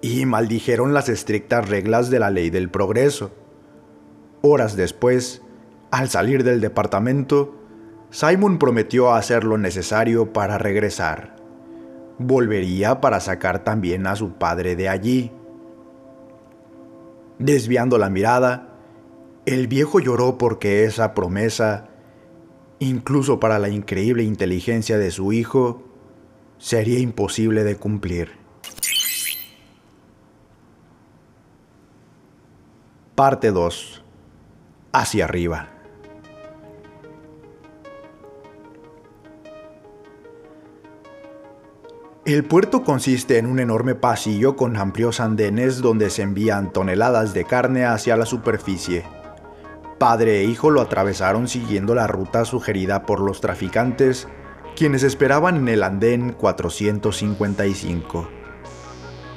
y 0.00 0.26
maldijeron 0.26 0.94
las 0.94 1.08
estrictas 1.08 1.68
reglas 1.68 2.08
de 2.08 2.20
la 2.20 2.30
ley 2.30 2.50
del 2.50 2.70
progreso. 2.70 3.32
Horas 4.42 4.76
después, 4.76 5.42
al 5.90 6.08
salir 6.08 6.44
del 6.44 6.60
departamento, 6.60 7.56
Simon 8.10 8.60
prometió 8.60 9.12
hacer 9.12 9.42
lo 9.42 9.58
necesario 9.58 10.32
para 10.32 10.58
regresar. 10.58 11.34
Volvería 12.20 13.00
para 13.00 13.18
sacar 13.18 13.64
también 13.64 14.06
a 14.06 14.14
su 14.14 14.34
padre 14.34 14.76
de 14.76 14.88
allí. 14.88 15.32
Desviando 17.40 17.98
la 17.98 18.08
mirada, 18.08 18.75
el 19.46 19.68
viejo 19.68 20.00
lloró 20.00 20.38
porque 20.38 20.84
esa 20.84 21.14
promesa, 21.14 21.88
incluso 22.80 23.38
para 23.38 23.60
la 23.60 23.68
increíble 23.68 24.24
inteligencia 24.24 24.98
de 24.98 25.12
su 25.12 25.32
hijo, 25.32 25.84
sería 26.58 26.98
imposible 26.98 27.62
de 27.62 27.76
cumplir. 27.76 28.32
Parte 33.14 33.52
2. 33.52 34.02
Hacia 34.92 35.24
arriba. 35.24 35.68
El 42.24 42.44
puerto 42.44 42.82
consiste 42.82 43.38
en 43.38 43.46
un 43.46 43.60
enorme 43.60 43.94
pasillo 43.94 44.56
con 44.56 44.76
amplios 44.76 45.20
andenes 45.20 45.80
donde 45.80 46.10
se 46.10 46.22
envían 46.22 46.72
toneladas 46.72 47.32
de 47.32 47.44
carne 47.44 47.84
hacia 47.84 48.16
la 48.16 48.26
superficie. 48.26 49.04
Padre 49.98 50.40
e 50.40 50.44
hijo 50.44 50.70
lo 50.70 50.82
atravesaron 50.82 51.48
siguiendo 51.48 51.94
la 51.94 52.06
ruta 52.06 52.44
sugerida 52.44 53.06
por 53.06 53.20
los 53.20 53.40
traficantes, 53.40 54.28
quienes 54.76 55.02
esperaban 55.02 55.56
en 55.56 55.68
el 55.68 55.82
andén 55.82 56.32
455. 56.34 58.28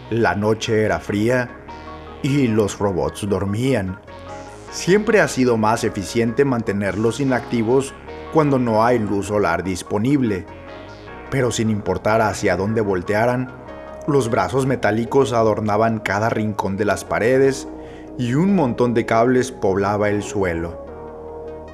La 0.10 0.36
noche 0.36 0.84
era 0.84 1.00
fría 1.00 1.50
y 2.22 2.50
los 2.50 2.78
robots 2.78 3.25
dormían. 3.30 4.01
Siempre 4.70 5.22
ha 5.22 5.30
sido 5.30 5.56
más 5.56 5.86
eficiente 5.86 6.44
mantenerlos 6.44 7.22
inactivos 7.22 7.94
cuando 8.34 8.60
no 8.60 8.84
hay 8.84 9.00
luz 9.00 9.28
solar 9.28 9.63
disponible. 9.63 10.46
Pero 11.32 11.51
sin 11.51 11.70
importar 11.70 12.22
hacia 12.22 12.58
dónde 12.58 12.82
voltearan, 12.82 13.50
los 14.08 14.30
brazos 14.30 14.66
metálicos 14.66 15.32
adornaban 15.32 16.00
cada 16.00 16.30
rincón 16.30 16.75
de 16.75 16.84
las 16.84 17.06
paredes 17.06 17.68
y 18.18 18.34
un 18.34 18.56
montón 18.56 18.94
de 18.94 19.06
cables 19.06 19.51
poblaba 19.51 20.10
el 20.10 20.24
suelo. 20.24 20.86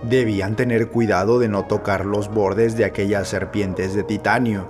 Debían 0.04 0.56
tener 0.56 0.90
cuidado 0.90 1.40
de 1.40 1.48
no 1.48 1.66
tocar 1.66 2.06
los 2.06 2.30
bordes 2.30 2.78
de 2.78 2.86
aquellas 2.86 3.28
serpientes 3.28 3.96
de 3.96 4.04
titanio, 4.04 4.70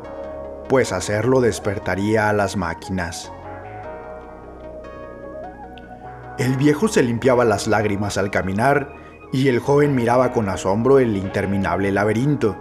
pues 0.70 0.92
hacerlo 0.92 1.42
despertaría 1.42 2.30
a 2.30 2.34
las 2.34 2.56
máquinas. 2.56 3.32
El 6.38 6.58
viejo 6.58 6.88
se 6.88 7.02
limpiaba 7.02 7.46
las 7.46 7.68
lágrimas 7.68 8.18
al 8.18 8.30
caminar 8.30 8.94
y 9.32 9.48
el 9.48 9.60
joven 9.60 9.96
miraba 9.96 10.34
con 10.34 10.50
asombro 10.50 11.00
el 11.00 11.16
interminable 11.16 11.92
laberinto. 11.92 12.58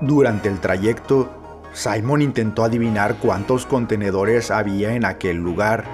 Durante 0.00 0.48
el 0.48 0.60
trayecto, 0.60 1.30
Simon 1.72 2.22
intentó 2.22 2.64
adivinar 2.64 3.16
cuántos 3.16 3.66
contenedores 3.66 4.50
había 4.50 4.94
en 4.94 5.04
aquel 5.04 5.36
lugar. 5.36 5.84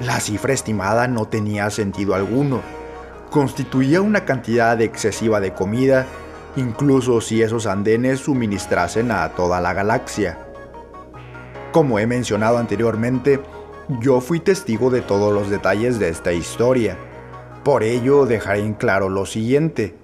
La 0.00 0.20
cifra 0.20 0.52
estimada 0.52 1.08
no 1.08 1.26
tenía 1.26 1.70
sentido 1.70 2.14
alguno. 2.14 2.60
Constituía 3.30 4.02
una 4.02 4.26
cantidad 4.26 4.78
excesiva 4.82 5.40
de 5.40 5.54
comida, 5.54 6.06
incluso 6.54 7.22
si 7.22 7.40
esos 7.40 7.66
andenes 7.66 8.20
suministrasen 8.20 9.10
a 9.10 9.30
toda 9.30 9.60
la 9.62 9.72
galaxia. 9.72 10.38
Como 11.72 11.98
he 11.98 12.06
mencionado 12.06 12.58
anteriormente, 12.58 13.40
yo 14.00 14.20
fui 14.20 14.38
testigo 14.38 14.90
de 14.90 15.00
todos 15.00 15.32
los 15.32 15.48
detalles 15.48 15.98
de 15.98 16.10
esta 16.10 16.32
historia. 16.32 16.98
Por 17.64 17.82
ello 17.82 18.26
dejaré 18.26 18.60
en 18.60 18.74
claro 18.74 19.08
lo 19.08 19.24
siguiente. 19.24 19.96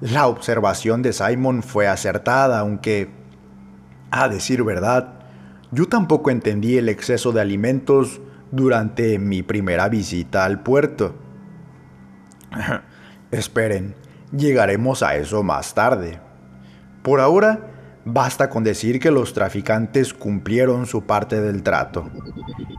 La 0.00 0.26
observación 0.26 1.00
de 1.02 1.12
Simon 1.12 1.62
fue 1.62 1.86
acertada, 1.86 2.58
aunque, 2.58 3.10
a 4.10 4.28
decir 4.28 4.64
verdad, 4.64 5.14
yo 5.70 5.86
tampoco 5.86 6.30
entendí 6.30 6.76
el 6.76 6.88
exceso 6.88 7.30
de 7.30 7.40
alimentos 7.40 8.20
durante 8.50 9.18
mi 9.18 9.42
primera 9.42 9.88
visita 9.88 10.44
al 10.44 10.62
puerto. 10.62 11.14
Esperen, 13.30 13.94
llegaremos 14.32 15.02
a 15.02 15.16
eso 15.16 15.42
más 15.42 15.74
tarde. 15.74 16.20
Por 17.02 17.20
ahora, 17.20 17.60
basta 18.04 18.48
con 18.48 18.64
decir 18.64 19.00
que 19.00 19.10
los 19.10 19.34
traficantes 19.34 20.14
cumplieron 20.14 20.86
su 20.86 21.04
parte 21.04 21.40
del 21.40 21.62
trato. 21.62 22.10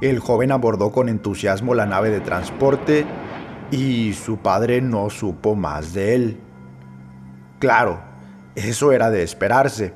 El 0.02 0.20
joven 0.20 0.52
abordó 0.52 0.92
con 0.92 1.10
entusiasmo 1.10 1.76
la 1.76 1.86
nave 1.86 2.10
de 2.10 2.20
transporte 2.20 3.06
y 3.72 4.14
su 4.14 4.38
padre 4.38 4.82
no 4.82 5.10
supo 5.10 5.56
más 5.56 5.94
de 5.94 6.16
él. 6.16 6.40
Claro, 7.60 8.02
eso 8.56 8.92
era 8.92 9.12
de 9.12 9.24
esperarse. 9.24 9.94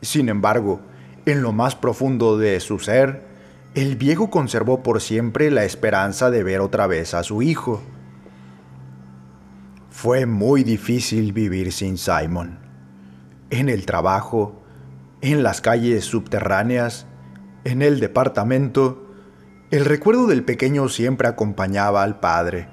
Sin 0.00 0.28
embargo, 0.28 0.80
en 1.26 1.42
lo 1.42 1.52
más 1.52 1.76
profundo 1.76 2.38
de 2.38 2.58
su 2.60 2.78
ser, 2.78 3.31
el 3.74 3.96
viejo 3.96 4.28
conservó 4.28 4.82
por 4.82 5.00
siempre 5.00 5.50
la 5.50 5.64
esperanza 5.64 6.30
de 6.30 6.42
ver 6.42 6.60
otra 6.60 6.86
vez 6.86 7.14
a 7.14 7.22
su 7.22 7.40
hijo. 7.40 7.82
Fue 9.90 10.26
muy 10.26 10.62
difícil 10.62 11.32
vivir 11.32 11.72
sin 11.72 11.96
Simon. 11.96 12.58
En 13.48 13.70
el 13.70 13.86
trabajo, 13.86 14.62
en 15.22 15.42
las 15.42 15.60
calles 15.62 16.04
subterráneas, 16.04 17.06
en 17.64 17.80
el 17.80 17.98
departamento, 18.00 19.06
el 19.70 19.86
recuerdo 19.86 20.26
del 20.26 20.44
pequeño 20.44 20.88
siempre 20.88 21.28
acompañaba 21.28 22.02
al 22.02 22.20
padre. 22.20 22.68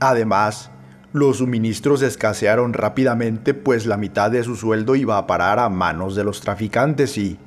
Además, 0.00 0.72
los 1.12 1.38
suministros 1.38 2.02
escasearon 2.02 2.72
rápidamente 2.72 3.54
pues 3.54 3.86
la 3.86 3.96
mitad 3.96 4.30
de 4.30 4.42
su 4.42 4.56
sueldo 4.56 4.96
iba 4.96 5.18
a 5.18 5.26
parar 5.28 5.60
a 5.60 5.68
manos 5.68 6.16
de 6.16 6.24
los 6.24 6.40
traficantes 6.40 7.16
y, 7.16 7.38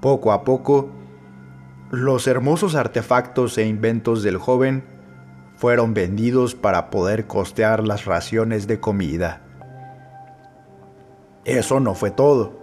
poco 0.00 0.32
a 0.32 0.42
poco, 0.42 1.03
los 1.98 2.26
hermosos 2.26 2.74
artefactos 2.74 3.58
e 3.58 3.66
inventos 3.66 4.22
del 4.22 4.38
joven 4.38 4.84
fueron 5.56 5.94
vendidos 5.94 6.54
para 6.54 6.90
poder 6.90 7.26
costear 7.26 7.86
las 7.86 8.04
raciones 8.04 8.66
de 8.66 8.80
comida. 8.80 9.42
Eso 11.44 11.80
no 11.80 11.94
fue 11.94 12.10
todo. 12.10 12.58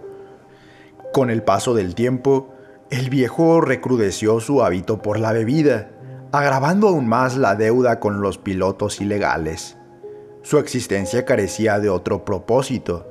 Con 1.12 1.30
el 1.30 1.42
paso 1.42 1.74
del 1.74 1.94
tiempo, 1.94 2.54
el 2.90 3.10
viejo 3.10 3.60
recrudeció 3.60 4.40
su 4.40 4.62
hábito 4.62 5.00
por 5.02 5.18
la 5.18 5.32
bebida, 5.32 5.90
agravando 6.32 6.88
aún 6.88 7.08
más 7.08 7.36
la 7.36 7.54
deuda 7.54 8.00
con 8.00 8.20
los 8.20 8.38
pilotos 8.38 9.00
ilegales. 9.00 9.78
Su 10.42 10.58
existencia 10.58 11.24
carecía 11.24 11.78
de 11.78 11.88
otro 11.88 12.24
propósito. 12.24 13.08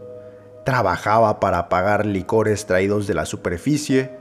Trabajaba 0.66 1.40
para 1.40 1.70
pagar 1.70 2.06
licores 2.06 2.66
traídos 2.66 3.08
de 3.08 3.14
la 3.14 3.26
superficie, 3.26 4.21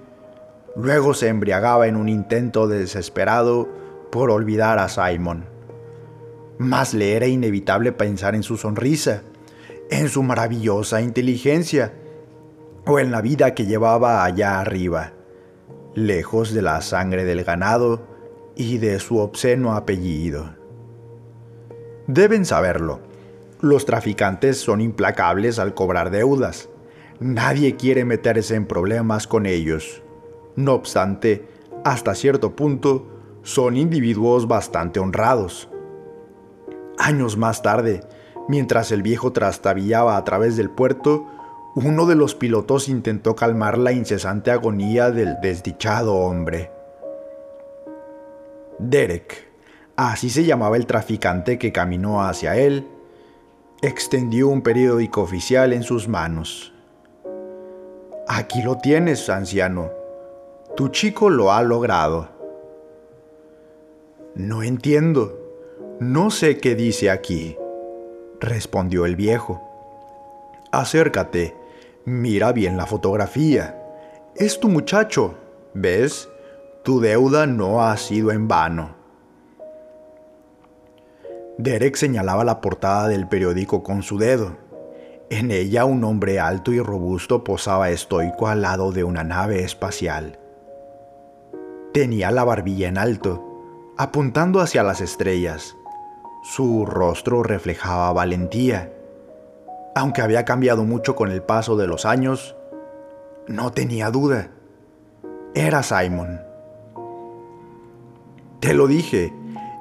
luego 0.76 1.14
se 1.14 1.28
embriagaba 1.28 1.86
en 1.86 1.96
un 1.96 2.08
intento 2.08 2.68
desesperado 2.68 3.68
por 4.10 4.30
olvidar 4.30 4.78
a 4.78 4.88
Simon. 4.88 5.44
Más 6.58 6.94
le 6.94 7.16
era 7.16 7.26
inevitable 7.26 7.92
pensar 7.92 8.34
en 8.34 8.42
su 8.42 8.56
sonrisa, 8.56 9.22
en 9.90 10.08
su 10.08 10.22
maravillosa 10.22 11.00
inteligencia 11.00 11.92
o 12.86 12.98
en 12.98 13.10
la 13.10 13.20
vida 13.20 13.54
que 13.54 13.66
llevaba 13.66 14.24
allá 14.24 14.60
arriba, 14.60 15.12
lejos 15.94 16.52
de 16.52 16.62
la 16.62 16.80
sangre 16.82 17.24
del 17.24 17.44
ganado 17.44 18.06
y 18.56 18.78
de 18.78 18.98
su 19.00 19.18
obsceno 19.18 19.74
apellido. 19.74 20.54
Deben 22.06 22.44
saberlo, 22.44 23.00
los 23.60 23.84
traficantes 23.84 24.58
son 24.58 24.80
implacables 24.80 25.58
al 25.58 25.74
cobrar 25.74 26.10
deudas. 26.10 26.68
Nadie 27.20 27.76
quiere 27.76 28.04
meterse 28.04 28.54
en 28.54 28.66
problemas 28.66 29.26
con 29.26 29.46
ellos. 29.46 30.02
No 30.60 30.74
obstante, 30.74 31.48
hasta 31.84 32.14
cierto 32.14 32.54
punto, 32.54 33.06
son 33.42 33.78
individuos 33.78 34.46
bastante 34.46 35.00
honrados. 35.00 35.70
Años 36.98 37.38
más 37.38 37.62
tarde, 37.62 38.02
mientras 38.46 38.92
el 38.92 39.00
viejo 39.00 39.32
trastabillaba 39.32 40.18
a 40.18 40.24
través 40.24 40.58
del 40.58 40.68
puerto, 40.68 41.26
uno 41.76 42.04
de 42.04 42.14
los 42.14 42.34
pilotos 42.34 42.90
intentó 42.90 43.34
calmar 43.34 43.78
la 43.78 43.92
incesante 43.92 44.50
agonía 44.50 45.10
del 45.10 45.40
desdichado 45.40 46.14
hombre. 46.16 46.70
Derek, 48.78 49.48
así 49.96 50.28
se 50.28 50.44
llamaba 50.44 50.76
el 50.76 50.84
traficante 50.84 51.58
que 51.58 51.72
caminó 51.72 52.22
hacia 52.22 52.54
él, 52.56 52.86
extendió 53.80 54.48
un 54.48 54.60
periódico 54.60 55.22
oficial 55.22 55.72
en 55.72 55.84
sus 55.84 56.06
manos. 56.06 56.74
Aquí 58.28 58.62
lo 58.62 58.76
tienes, 58.76 59.30
anciano. 59.30 59.99
Tu 60.76 60.88
chico 60.88 61.28
lo 61.28 61.52
ha 61.52 61.62
logrado. 61.62 62.28
No 64.34 64.62
entiendo. 64.62 65.36
No 66.00 66.30
sé 66.30 66.56
qué 66.56 66.74
dice 66.74 67.10
aquí, 67.10 67.58
respondió 68.40 69.04
el 69.04 69.16
viejo. 69.16 69.60
Acércate, 70.72 71.54
mira 72.06 72.52
bien 72.52 72.78
la 72.78 72.86
fotografía. 72.86 73.76
Es 74.34 74.58
tu 74.58 74.68
muchacho, 74.68 75.34
¿ves? 75.74 76.30
Tu 76.82 77.00
deuda 77.00 77.46
no 77.46 77.84
ha 77.84 77.96
sido 77.98 78.30
en 78.30 78.48
vano. 78.48 78.94
Derek 81.58 81.96
señalaba 81.96 82.44
la 82.44 82.62
portada 82.62 83.08
del 83.08 83.28
periódico 83.28 83.82
con 83.82 84.02
su 84.02 84.16
dedo. 84.16 84.56
En 85.28 85.50
ella 85.50 85.84
un 85.84 86.02
hombre 86.04 86.40
alto 86.40 86.72
y 86.72 86.80
robusto 86.80 87.44
posaba 87.44 87.90
estoico 87.90 88.48
al 88.48 88.62
lado 88.62 88.90
de 88.90 89.04
una 89.04 89.22
nave 89.22 89.62
espacial. 89.62 90.39
Tenía 91.92 92.30
la 92.30 92.44
barbilla 92.44 92.88
en 92.88 92.98
alto, 92.98 93.94
apuntando 93.96 94.60
hacia 94.60 94.82
las 94.82 95.00
estrellas 95.00 95.76
su 96.42 96.86
rostro 96.86 97.42
reflejaba 97.42 98.12
valentía. 98.12 98.92
Aunque 99.94 100.22
había 100.22 100.46
cambiado 100.46 100.84
mucho 100.84 101.14
con 101.14 101.30
el 101.30 101.42
paso 101.42 101.76
de 101.76 101.86
los 101.86 102.06
años, 102.06 102.56
no 103.46 103.72
tenía 103.72 104.10
duda. 104.10 104.48
Era 105.54 105.82
Simon. 105.82 106.40
Te 108.60 108.72
lo 108.72 108.86
dije, 108.86 109.34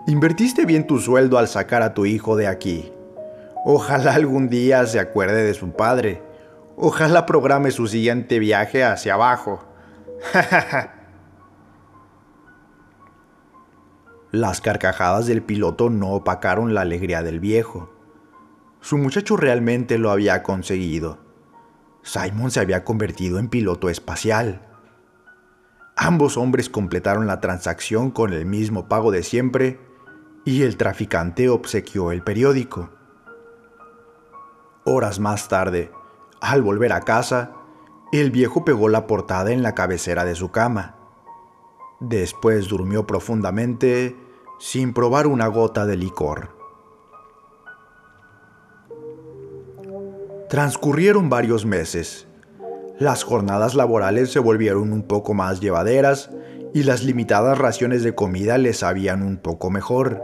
invertiste 0.07 0.65
bien 0.65 0.85
tu 0.85 0.99
sueldo 0.99 1.37
al 1.37 1.47
sacar 1.47 1.81
a 1.81 1.93
tu 1.93 2.05
hijo 2.05 2.35
de 2.35 2.47
aquí. 2.47 2.91
Ojalá 3.63 4.15
algún 4.15 4.49
día 4.49 4.85
se 4.85 4.99
acuerde 4.99 5.43
de 5.43 5.53
su 5.53 5.71
padre. 5.71 6.21
Ojalá 6.75 7.25
programe 7.25 7.71
su 7.71 7.87
siguiente 7.87 8.39
viaje 8.39 8.83
hacia 8.83 9.13
abajo. 9.13 9.59
Las 14.31 14.61
carcajadas 14.61 15.25
del 15.25 15.41
piloto 15.41 15.89
no 15.89 16.09
opacaron 16.11 16.75
la 16.75 16.81
alegría 16.81 17.23
del 17.23 17.39
viejo. 17.39 17.89
Su 18.79 18.97
muchacho 18.99 19.37
realmente 19.37 19.97
lo 19.97 20.11
había 20.11 20.43
conseguido. 20.43 21.17
Simon 22.03 22.51
se 22.51 22.59
había 22.59 22.83
convertido 22.83 23.39
en 23.39 23.49
piloto 23.49 23.89
espacial. 23.89 24.67
Ambos 25.95 26.37
hombres 26.37 26.69
completaron 26.69 27.25
la 27.25 27.41
transacción 27.41 28.11
con 28.11 28.31
el 28.31 28.45
mismo 28.45 28.87
pago 28.87 29.11
de 29.11 29.23
siempre 29.23 29.79
y 30.45 30.61
el 30.61 30.77
traficante 30.77 31.49
obsequió 31.49 32.11
el 32.11 32.21
periódico. 32.21 32.91
Horas 34.85 35.19
más 35.19 35.47
tarde, 35.47 35.91
al 36.39 36.61
volver 36.61 36.93
a 36.93 37.01
casa, 37.01 37.51
el 38.11 38.29
viejo 38.29 38.63
pegó 38.63 38.89
la 38.89 39.07
portada 39.07 39.51
en 39.51 39.63
la 39.63 39.73
cabecera 39.75 40.23
de 40.23 40.35
su 40.35 40.51
cama. 40.51 40.98
Después 41.99 42.69
durmió 42.69 43.05
profundamente 43.05 44.15
sin 44.59 44.93
probar 44.93 45.27
una 45.27 45.47
gota 45.47 45.85
de 45.85 45.97
licor. 45.97 46.57
Transcurrieron 50.49 51.29
varios 51.29 51.65
meses. 51.65 52.27
Las 52.99 53.23
jornadas 53.23 53.75
laborales 53.75 54.31
se 54.31 54.39
volvieron 54.39 54.91
un 54.91 55.03
poco 55.03 55.33
más 55.33 55.59
llevaderas 55.59 56.31
y 56.73 56.83
las 56.83 57.03
limitadas 57.03 57.57
raciones 57.57 58.01
de 58.03 58.15
comida 58.15 58.57
les 58.57 58.79
sabían 58.79 59.21
un 59.21 59.38
poco 59.38 59.69
mejor. 59.69 60.23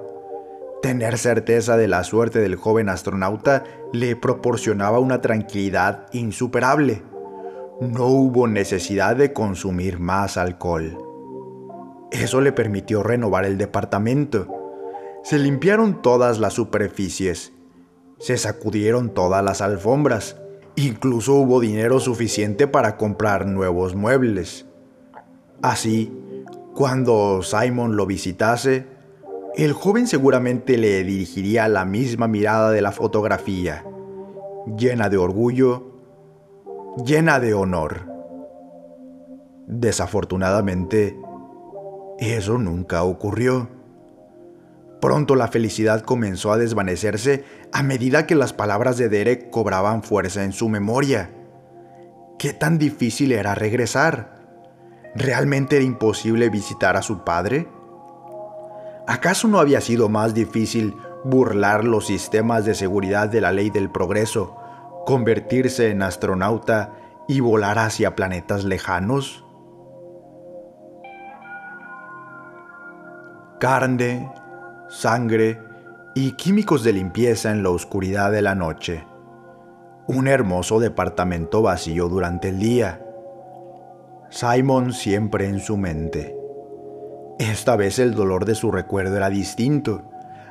Tener 0.82 1.18
certeza 1.18 1.78
de 1.78 1.88
la 1.88 2.04
suerte 2.04 2.40
del 2.40 2.56
joven 2.56 2.90
astronauta 2.90 3.64
le 3.94 4.16
proporcionaba 4.16 5.00
una 5.00 5.22
tranquilidad 5.22 6.08
insuperable. 6.12 7.04
No 7.82 8.08
hubo 8.08 8.48
necesidad 8.48 9.16
de 9.16 9.34
consumir 9.34 10.00
más 10.00 10.38
alcohol. 10.38 11.05
Eso 12.12 12.42
le 12.42 12.52
permitió 12.52 13.04
renovar 13.04 13.46
el 13.46 13.58
departamento. 13.58 14.48
Se 15.24 15.40
limpiaron 15.40 16.02
todas 16.02 16.40
las 16.40 16.54
superficies. 16.54 17.54
Se 18.20 18.38
sacudieron 18.38 19.14
todas 19.14 19.44
las 19.44 19.62
alfombras. 19.62 20.38
Incluso 20.76 21.34
hubo 21.34 21.60
dinero 21.60 22.00
suficiente 22.00 22.68
para 22.68 22.98
comprar 22.98 23.48
nuevos 23.48 23.96
muebles. 23.96 24.66
Así, 25.62 26.12
cuando 26.74 27.42
Simon 27.42 27.96
lo 27.96 28.06
visitase, 28.06 28.88
el 29.56 29.74
joven 29.74 30.08
seguramente 30.08 30.78
le 30.78 31.04
dirigiría 31.04 31.68
la 31.68 31.86
misma 31.86 32.28
mirada 32.28 32.72
de 32.72 32.82
la 32.82 32.92
fotografía 32.92 33.86
llena 34.66 35.10
de 35.10 35.18
orgullo, 35.18 35.84
llena 37.06 37.40
de 37.40 37.54
honor. 37.54 38.08
Desafortunadamente, 39.68 41.20
eso 42.20 42.58
nunca 42.58 43.04
ocurrió. 43.04 43.70
Pronto 45.02 45.36
la 45.36 45.50
felicidad 45.50 46.02
comenzó 46.02 46.52
a 46.52 46.58
desvanecerse 46.58 47.44
a 47.72 47.84
medida 47.84 48.26
que 48.26 48.36
las 48.36 48.54
palabras 48.54 48.98
de 48.98 49.10
Derek 49.10 49.50
cobraban 49.50 50.02
fuerza 50.02 50.44
en 50.44 50.54
su 50.54 50.70
memoria. 50.70 51.30
¿Qué 52.40 52.54
tan 52.54 52.78
difícil 52.78 53.32
era 53.32 53.54
regresar? 53.54 54.36
¿Realmente 55.14 55.76
era 55.76 55.86
imposible 55.86 56.50
visitar 56.50 56.98
a 56.98 57.02
su 57.02 57.24
padre? 57.24 57.68
¿Acaso 59.08 59.48
no 59.48 59.60
había 59.60 59.80
sido 59.82 60.10
más 60.10 60.34
difícil 60.34 60.96
burlar 61.24 61.86
los 61.86 62.08
sistemas 62.08 62.66
de 62.66 62.74
seguridad 62.74 63.30
de 63.30 63.42
la 63.42 63.52
ley 63.52 63.70
del 63.70 63.92
progreso, 63.92 64.58
convertirse 65.06 65.92
en 65.92 66.02
astronauta 66.02 66.94
y 67.28 67.42
volar 67.42 67.78
hacia 67.78 68.16
planetas 68.16 68.64
lejanos? 68.64 69.45
Carne, 73.60 74.30
sangre 74.90 75.62
y 76.14 76.34
químicos 76.34 76.84
de 76.84 76.92
limpieza 76.92 77.52
en 77.52 77.64
la 77.64 77.70
oscuridad 77.70 78.30
de 78.30 78.42
la 78.42 78.54
noche. 78.54 79.06
Un 80.08 80.28
hermoso 80.28 80.82
departamento 80.82 81.62
vacío 81.62 82.10
durante 82.10 82.50
el 82.50 82.60
día. 82.60 83.02
Simon 84.30 84.92
siempre 84.92 85.48
en 85.48 85.62
su 85.62 85.78
mente. 85.78 86.36
Esta 87.40 87.78
vez 87.78 87.98
el 88.00 88.14
dolor 88.14 88.44
de 88.44 88.56
su 88.56 88.72
recuerdo 88.72 89.16
era 89.16 89.30
distinto. 89.30 90.04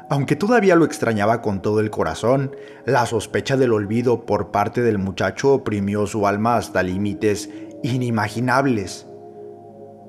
Aunque 0.09 0.35
todavía 0.35 0.75
lo 0.75 0.87
extrañaba 0.87 1.43
con 1.43 1.61
todo 1.61 1.81
el 1.81 1.91
corazón, 1.91 2.57
la 2.87 3.05
sospecha 3.05 3.59
del 3.59 3.75
olvido 3.75 4.25
por 4.25 4.51
parte 4.51 4.81
del 4.81 4.97
muchacho 4.97 5.53
oprimió 5.53 6.07
su 6.07 6.27
alma 6.27 6.57
hasta 6.57 6.83
límites 6.83 7.51
inimaginables. 7.83 9.07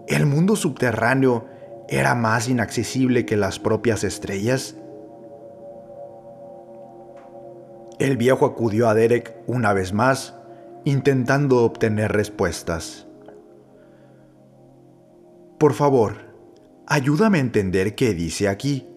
El 0.07 0.25
mundo 0.27 0.55
subterráneo 0.55 1.54
era 1.87 2.15
más 2.15 2.49
inaccesible 2.49 3.25
que 3.25 3.37
las 3.37 3.59
propias 3.59 4.03
estrellas. 4.03 4.75
El 7.99 8.17
viejo 8.17 8.45
acudió 8.45 8.89
a 8.89 8.93
Derek 8.93 9.35
una 9.47 9.73
vez 9.73 9.93
más, 9.93 10.35
intentando 10.83 11.63
obtener 11.63 12.11
respuestas. 12.11 13.07
Por 15.57 15.73
favor, 15.73 16.17
ayúdame 16.87 17.37
a 17.37 17.41
entender 17.41 17.95
qué 17.95 18.13
dice 18.13 18.49
aquí. 18.49 18.87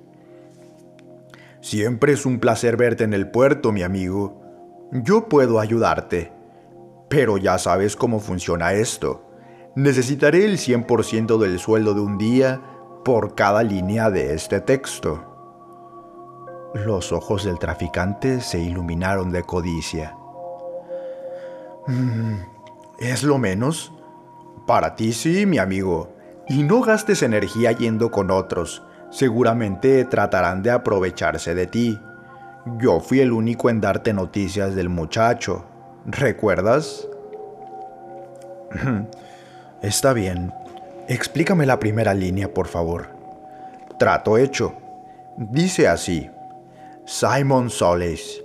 Siempre 1.61 2.13
es 2.13 2.27
un 2.27 2.41
placer 2.41 2.77
verte 2.77 3.05
en 3.05 3.15
el 3.15 3.31
puerto, 3.31 3.73
mi 3.73 3.83
amigo. 3.83 4.43
Yo 4.93 5.29
puedo 5.29 5.61
ayudarte. 5.61 6.33
Pero 7.09 7.39
ya 7.39 7.59
sabes 7.59 7.97
cómo 7.97 8.21
funciona 8.21 8.73
esto. 8.73 9.25
Necesitaré 9.75 10.45
el 10.45 10.59
100% 10.59 11.39
del 11.39 11.59
sueldo 11.59 11.95
de 11.95 12.01
un 12.01 12.19
día 12.19 12.61
por 13.09 13.35
cada 13.35 13.63
línea 13.63 14.11
de 14.11 14.35
este 14.35 14.61
texto. 14.61 15.25
Los 16.75 17.11
ojos 17.11 17.43
del 17.43 17.59
traficante 17.59 18.43
se 18.43 18.59
iluminaron 18.59 19.31
de 19.33 19.45
codicia. 19.45 20.15
Mm, 21.87 22.35
¿Es 22.99 23.23
lo 23.23 23.39
menos? 23.39 23.95
Para 24.67 24.95
ti 24.95 25.15
sí, 25.15 25.47
mi 25.47 25.57
amigo. 25.57 26.13
Y 26.49 26.65
no 26.65 26.83
gastes 26.83 27.23
energía 27.23 27.73
yendo 27.73 28.11
con 28.11 28.31
otros. 28.31 28.83
Seguramente 29.09 30.05
tratarán 30.05 30.63
de 30.63 30.73
aprovecharse 30.73 31.55
de 31.55 31.67
ti. 31.67 31.99
Yo 32.77 33.01
fui 33.01 33.21
el 33.21 33.33
único 33.33 33.71
en 33.71 33.81
darte 33.81 34.13
noticias 34.13 34.75
del 34.75 34.91
muchacho. 34.91 35.65
¿Recuerdas? 36.05 37.09
Está 39.81 40.13
bien. 40.13 40.53
Explícame 41.09 41.65
la 41.65 41.79
primera 41.79 42.13
línea, 42.13 42.53
por 42.53 42.67
favor. 42.67 43.09
Trato 43.99 44.37
hecho. 44.37 44.75
Dice 45.39 45.89
así. 45.89 46.31
Simon 47.07 47.71
Solis, 47.71 48.45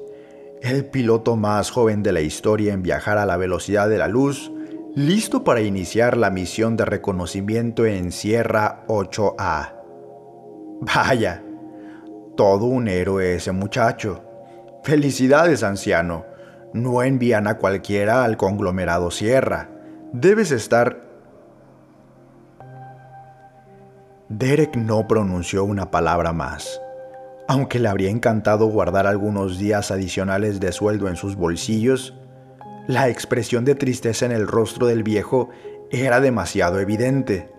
el 0.61 0.85
piloto 0.85 1.35
más 1.35 1.71
joven 1.71 2.01
de 2.03 2.13
la 2.13 2.21
historia 2.21 2.71
en 2.71 2.81
viajar 2.81 3.17
a 3.17 3.25
la 3.25 3.35
velocidad 3.35 3.89
de 3.89 3.97
la 3.97 4.07
luz, 4.07 4.49
listo 4.95 5.43
para 5.43 5.59
iniciar 5.59 6.15
la 6.15 6.29
misión 6.29 6.77
de 6.77 6.85
reconocimiento 6.85 7.85
en 7.85 8.13
Sierra 8.13 8.85
8A. 8.87 9.73
Vaya, 10.79 11.43
todo 12.37 12.67
un 12.67 12.87
héroe 12.87 13.35
ese 13.35 13.51
muchacho. 13.51 14.23
Felicidades, 14.83 15.63
anciano. 15.63 16.25
No 16.71 17.03
envían 17.03 17.47
a 17.47 17.57
cualquiera 17.57 18.23
al 18.23 18.37
conglomerado 18.37 19.11
Sierra. 19.11 19.69
Debes 20.13 20.51
estar 20.51 21.02
Derek 24.35 24.75
no 24.75 25.07
pronunció 25.07 25.63
una 25.63 25.91
palabra 25.91 26.33
más. 26.33 26.81
Aunque 27.47 27.77
le 27.77 27.87
habría 27.87 28.09
encantado 28.09 28.65
guardar 28.65 29.05
algunos 29.05 29.59
días 29.59 29.91
adicionales 29.91 30.59
de 30.59 30.71
sueldo 30.71 31.07
en 31.07 31.17
sus 31.17 31.35
bolsillos, 31.35 32.15
la 32.87 33.09
expresión 33.09 33.63
de 33.63 33.75
tristeza 33.75 34.25
en 34.25 34.31
el 34.31 34.47
rostro 34.47 34.87
del 34.87 35.03
viejo 35.03 35.49
era 35.91 36.19
demasiado 36.19 36.79
evidente. 36.79 37.51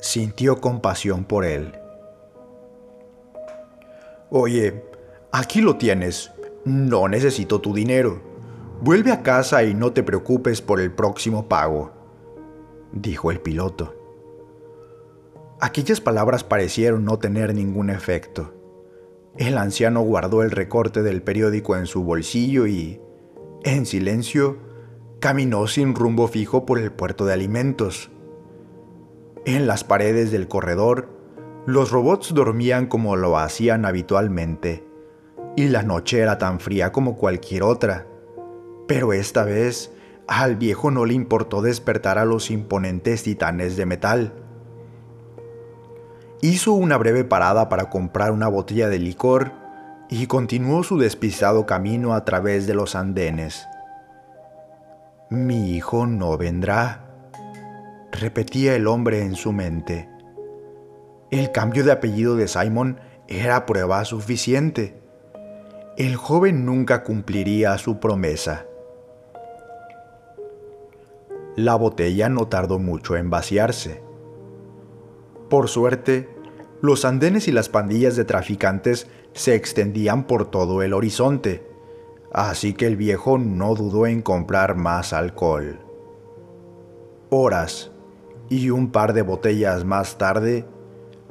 Sintió 0.00 0.60
compasión 0.60 1.24
por 1.24 1.44
él. 1.44 1.72
Oye, 4.28 4.82
aquí 5.30 5.60
lo 5.60 5.76
tienes. 5.76 6.32
No 6.64 7.06
necesito 7.06 7.60
tu 7.60 7.72
dinero. 7.72 8.20
Vuelve 8.80 9.12
a 9.12 9.22
casa 9.22 9.62
y 9.62 9.72
no 9.72 9.92
te 9.92 10.02
preocupes 10.02 10.60
por 10.60 10.80
el 10.80 10.90
próximo 10.90 11.48
pago, 11.48 11.92
dijo 12.90 13.30
el 13.30 13.38
piloto. 13.38 14.05
Aquellas 15.58 16.02
palabras 16.02 16.44
parecieron 16.44 17.06
no 17.06 17.18
tener 17.18 17.54
ningún 17.54 17.88
efecto. 17.88 18.52
El 19.38 19.56
anciano 19.56 20.02
guardó 20.02 20.42
el 20.42 20.50
recorte 20.50 21.02
del 21.02 21.22
periódico 21.22 21.76
en 21.76 21.86
su 21.86 22.04
bolsillo 22.04 22.66
y, 22.66 23.00
en 23.64 23.86
silencio, 23.86 24.58
caminó 25.18 25.66
sin 25.66 25.94
rumbo 25.94 26.28
fijo 26.28 26.66
por 26.66 26.78
el 26.78 26.92
puerto 26.92 27.24
de 27.24 27.32
alimentos. 27.32 28.10
En 29.46 29.66
las 29.66 29.82
paredes 29.82 30.30
del 30.30 30.46
corredor, 30.46 31.08
los 31.64 31.90
robots 31.90 32.34
dormían 32.34 32.86
como 32.86 33.16
lo 33.16 33.38
hacían 33.38 33.86
habitualmente, 33.86 34.86
y 35.56 35.68
la 35.68 35.82
noche 35.82 36.18
era 36.18 36.36
tan 36.36 36.60
fría 36.60 36.92
como 36.92 37.16
cualquier 37.16 37.62
otra. 37.62 38.06
Pero 38.86 39.14
esta 39.14 39.44
vez, 39.44 39.90
al 40.28 40.56
viejo 40.56 40.90
no 40.90 41.06
le 41.06 41.14
importó 41.14 41.62
despertar 41.62 42.18
a 42.18 42.26
los 42.26 42.50
imponentes 42.50 43.22
titanes 43.22 43.76
de 43.76 43.86
metal 43.86 44.45
hizo 46.40 46.72
una 46.72 46.96
breve 46.96 47.24
parada 47.24 47.68
para 47.68 47.90
comprar 47.90 48.32
una 48.32 48.48
botella 48.48 48.88
de 48.88 48.98
licor 48.98 49.52
y 50.08 50.26
continuó 50.26 50.82
su 50.82 50.98
despistado 50.98 51.66
camino 51.66 52.14
a 52.14 52.24
través 52.24 52.66
de 52.66 52.74
los 52.74 52.94
andenes. 52.94 53.66
Mi 55.30 55.72
hijo 55.72 56.06
no 56.06 56.36
vendrá, 56.38 57.06
repetía 58.12 58.76
el 58.76 58.86
hombre 58.86 59.22
en 59.22 59.34
su 59.34 59.52
mente. 59.52 60.08
El 61.30 61.50
cambio 61.50 61.82
de 61.82 61.92
apellido 61.92 62.36
de 62.36 62.46
Simon 62.46 63.00
era 63.26 63.66
prueba 63.66 64.04
suficiente. 64.04 65.00
El 65.96 66.14
joven 66.14 66.64
nunca 66.64 67.02
cumpliría 67.02 67.76
su 67.78 67.98
promesa. 67.98 68.66
La 71.56 71.74
botella 71.74 72.28
no 72.28 72.46
tardó 72.46 72.78
mucho 72.78 73.16
en 73.16 73.30
vaciarse. 73.30 74.05
Por 75.48 75.68
suerte, 75.68 76.28
los 76.82 77.04
andenes 77.04 77.46
y 77.48 77.52
las 77.52 77.68
pandillas 77.68 78.16
de 78.16 78.24
traficantes 78.24 79.06
se 79.32 79.54
extendían 79.54 80.26
por 80.26 80.50
todo 80.50 80.82
el 80.82 80.92
horizonte, 80.92 81.66
así 82.32 82.74
que 82.74 82.86
el 82.86 82.96
viejo 82.96 83.38
no 83.38 83.74
dudó 83.74 84.06
en 84.06 84.22
comprar 84.22 84.76
más 84.76 85.12
alcohol. 85.12 85.78
Horas 87.30 87.92
y 88.48 88.70
un 88.70 88.90
par 88.90 89.12
de 89.12 89.22
botellas 89.22 89.84
más 89.84 90.18
tarde, 90.18 90.64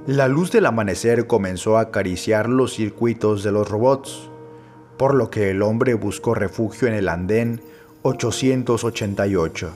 la 0.08 0.28
luz 0.28 0.52
del 0.52 0.66
amanecer 0.66 1.28
comenzó 1.28 1.78
a 1.78 1.82
acariciar 1.82 2.48
los 2.48 2.74
circuitos 2.74 3.44
de 3.44 3.52
los 3.52 3.68
robots, 3.70 4.30
por 4.98 5.14
lo 5.14 5.30
que 5.30 5.50
el 5.50 5.62
hombre 5.62 5.94
buscó 5.94 6.36
refugio 6.36 6.88
en 6.88 6.94
el 6.94 7.10
andén 7.10 7.62
888. 8.04 9.74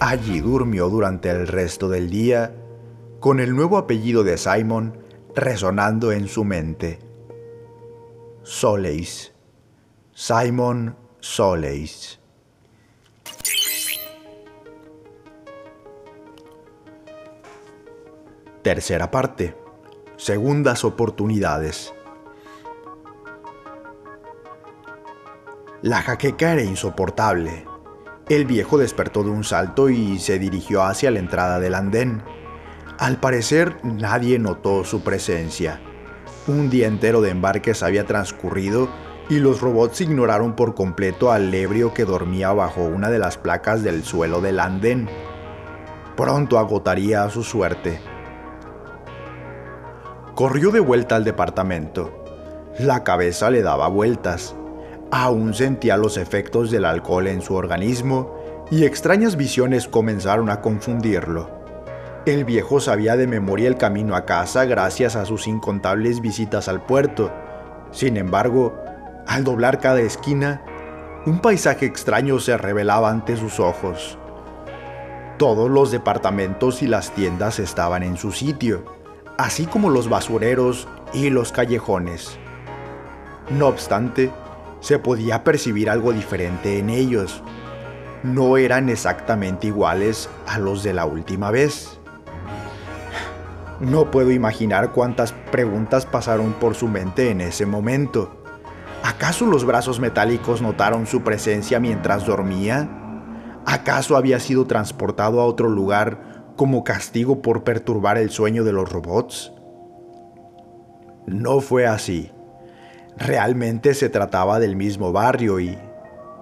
Allí 0.00 0.40
durmió 0.40 0.88
durante 0.88 1.30
el 1.30 1.46
resto 1.46 1.88
del 1.88 2.10
día 2.10 2.57
con 3.20 3.40
el 3.40 3.54
nuevo 3.54 3.78
apellido 3.78 4.22
de 4.22 4.38
Simon 4.38 4.98
resonando 5.34 6.12
en 6.12 6.28
su 6.28 6.44
mente. 6.44 6.98
Soleis. 8.42 9.32
Simon 10.12 10.96
Soleis. 11.20 12.18
Tercera 18.62 19.10
parte. 19.10 19.56
Segundas 20.16 20.84
oportunidades. 20.84 21.94
La 25.82 26.02
jaqueca 26.02 26.52
era 26.52 26.62
insoportable. 26.62 27.64
El 28.28 28.44
viejo 28.44 28.78
despertó 28.78 29.22
de 29.22 29.30
un 29.30 29.44
salto 29.44 29.88
y 29.88 30.18
se 30.18 30.38
dirigió 30.38 30.82
hacia 30.82 31.10
la 31.10 31.20
entrada 31.20 31.60
del 31.60 31.74
andén. 31.74 32.22
Al 32.98 33.20
parecer 33.20 33.76
nadie 33.84 34.40
notó 34.40 34.82
su 34.82 35.02
presencia. 35.02 35.80
Un 36.48 36.68
día 36.68 36.88
entero 36.88 37.20
de 37.20 37.30
embarques 37.30 37.84
había 37.84 38.04
transcurrido 38.06 38.88
y 39.28 39.38
los 39.38 39.60
robots 39.60 40.00
ignoraron 40.00 40.56
por 40.56 40.74
completo 40.74 41.30
al 41.30 41.54
ebrio 41.54 41.94
que 41.94 42.04
dormía 42.04 42.52
bajo 42.52 42.82
una 42.82 43.08
de 43.08 43.20
las 43.20 43.38
placas 43.38 43.84
del 43.84 44.02
suelo 44.02 44.40
del 44.40 44.58
andén. 44.58 45.08
Pronto 46.16 46.58
agotaría 46.58 47.30
su 47.30 47.44
suerte. 47.44 48.00
Corrió 50.34 50.72
de 50.72 50.80
vuelta 50.80 51.14
al 51.14 51.22
departamento. 51.22 52.24
La 52.80 53.04
cabeza 53.04 53.48
le 53.50 53.62
daba 53.62 53.86
vueltas. 53.86 54.56
Aún 55.12 55.54
sentía 55.54 55.96
los 55.96 56.16
efectos 56.16 56.72
del 56.72 56.84
alcohol 56.84 57.28
en 57.28 57.42
su 57.42 57.54
organismo 57.54 58.34
y 58.72 58.84
extrañas 58.84 59.36
visiones 59.36 59.86
comenzaron 59.86 60.50
a 60.50 60.60
confundirlo. 60.60 61.57
El 62.28 62.44
viejo 62.44 62.78
sabía 62.78 63.16
de 63.16 63.26
memoria 63.26 63.68
el 63.68 63.78
camino 63.78 64.14
a 64.14 64.26
casa 64.26 64.66
gracias 64.66 65.16
a 65.16 65.24
sus 65.24 65.46
incontables 65.48 66.20
visitas 66.20 66.68
al 66.68 66.82
puerto. 66.82 67.32
Sin 67.90 68.18
embargo, 68.18 68.78
al 69.26 69.44
doblar 69.44 69.80
cada 69.80 70.02
esquina, 70.02 70.60
un 71.24 71.40
paisaje 71.40 71.86
extraño 71.86 72.38
se 72.38 72.58
revelaba 72.58 73.08
ante 73.08 73.34
sus 73.38 73.58
ojos. 73.58 74.18
Todos 75.38 75.70
los 75.70 75.90
departamentos 75.90 76.82
y 76.82 76.86
las 76.86 77.12
tiendas 77.12 77.58
estaban 77.58 78.02
en 78.02 78.18
su 78.18 78.30
sitio, 78.30 78.84
así 79.38 79.64
como 79.64 79.88
los 79.88 80.10
basureros 80.10 80.86
y 81.14 81.30
los 81.30 81.50
callejones. 81.50 82.38
No 83.48 83.68
obstante, 83.68 84.30
se 84.80 84.98
podía 84.98 85.44
percibir 85.44 85.88
algo 85.88 86.12
diferente 86.12 86.78
en 86.78 86.90
ellos. 86.90 87.42
No 88.22 88.58
eran 88.58 88.90
exactamente 88.90 89.68
iguales 89.68 90.28
a 90.46 90.58
los 90.58 90.82
de 90.82 90.92
la 90.92 91.06
última 91.06 91.50
vez. 91.50 91.98
No 93.80 94.10
puedo 94.10 94.32
imaginar 94.32 94.92
cuántas 94.92 95.32
preguntas 95.52 96.04
pasaron 96.04 96.52
por 96.54 96.74
su 96.74 96.88
mente 96.88 97.30
en 97.30 97.40
ese 97.40 97.64
momento. 97.64 98.42
¿Acaso 99.04 99.46
los 99.46 99.64
brazos 99.64 100.00
metálicos 100.00 100.60
notaron 100.60 101.06
su 101.06 101.22
presencia 101.22 101.78
mientras 101.78 102.26
dormía? 102.26 102.88
¿Acaso 103.64 104.16
había 104.16 104.40
sido 104.40 104.66
transportado 104.66 105.40
a 105.40 105.44
otro 105.44 105.68
lugar 105.68 106.52
como 106.56 106.82
castigo 106.82 107.40
por 107.40 107.62
perturbar 107.62 108.18
el 108.18 108.30
sueño 108.30 108.64
de 108.64 108.72
los 108.72 108.90
robots? 108.90 109.52
No 111.26 111.60
fue 111.60 111.86
así. 111.86 112.32
Realmente 113.16 113.94
se 113.94 114.08
trataba 114.08 114.58
del 114.58 114.74
mismo 114.74 115.12
barrio 115.12 115.60
y, 115.60 115.78